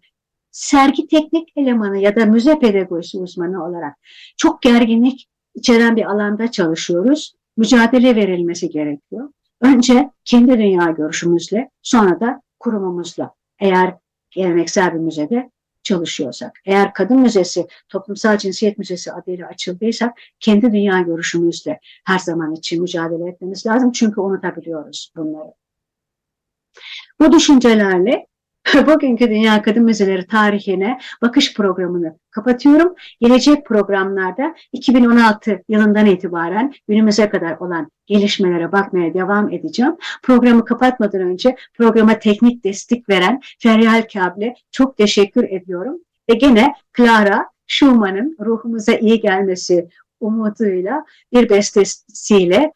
sergi 0.51 1.07
teknik 1.07 1.53
elemanı 1.57 1.99
ya 1.99 2.17
da 2.17 2.27
müze 2.27 2.59
pedagojisi 2.59 3.19
uzmanı 3.19 3.65
olarak 3.65 3.97
çok 4.37 4.63
gerginlik 4.63 5.29
içeren 5.55 5.97
bir 5.97 6.11
alanda 6.11 6.51
çalışıyoruz. 6.51 7.35
Mücadele 7.57 8.17
verilmesi 8.17 8.71
gerekiyor. 8.71 9.31
Önce 9.61 10.11
kendi 10.25 10.59
dünya 10.59 10.91
görüşümüzle, 10.91 11.71
sonra 11.83 12.21
da 12.21 12.43
kurumumuzla. 12.61 13.35
Eğer 13.59 13.95
geleneksel 14.31 14.95
bir 14.95 14.99
müzede 14.99 15.51
çalışıyorsak, 15.83 16.61
eğer 16.65 16.95
kadın 16.95 17.21
müzesi, 17.21 17.67
toplumsal 17.89 18.39
cinsiyet 18.39 18.79
müzesi 18.79 19.13
adıyla 19.13 19.49
açıldıysa 19.49 20.15
kendi 20.41 20.73
dünya 20.73 21.01
görüşümüzle 21.01 21.81
her 22.05 22.19
zaman 22.19 22.55
için 22.55 22.83
mücadele 22.83 23.29
etmemiz 23.31 23.67
lazım. 23.67 23.93
Çünkü 23.93 24.21
unutabiliyoruz 24.21 25.13
bunları. 25.17 25.55
Bu 27.21 27.33
düşüncelerle 27.33 28.27
bugünkü 28.87 29.31
Dünya 29.31 29.63
Kadın 29.63 29.85
Müzeleri 29.85 30.27
tarihine 30.27 30.99
bakış 31.23 31.55
programını 31.55 32.19
kapatıyorum. 32.31 32.95
Gelecek 33.21 33.67
programlarda 33.67 34.55
2016 34.73 35.63
yılından 35.69 36.07
itibaren 36.07 36.73
günümüze 36.89 37.29
kadar 37.29 37.57
olan 37.57 37.91
gelişmelere 38.07 38.73
bakmaya 38.73 39.15
devam 39.15 39.53
edeceğim. 39.53 39.97
Programı 40.23 40.65
kapatmadan 40.65 41.21
önce 41.21 41.57
programa 41.75 42.19
teknik 42.19 42.65
destek 42.65 43.09
veren 43.09 43.41
Feryal 43.59 44.03
Kabil'e 44.13 44.55
çok 44.71 44.97
teşekkür 44.97 45.45
ediyorum. 45.45 45.99
Ve 46.31 46.35
gene 46.35 46.75
Clara 46.97 47.47
Schumann'ın 47.67 48.37
ruhumuza 48.41 48.93
iyi 48.93 49.21
gelmesi 49.21 49.89
umuduyla 50.21 51.05
bir 51.33 51.51
bestesiyle 51.51 52.73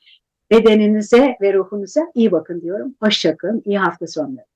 bedeninize 0.51 1.37
ve 1.41 1.55
ruhunuza 1.55 2.01
iyi 2.15 2.33
bakın 2.33 2.61
diyorum. 2.61 2.95
Hoşçakalın, 3.03 3.63
iyi 3.65 3.79
hafta 3.79 4.07
sonları. 4.07 4.56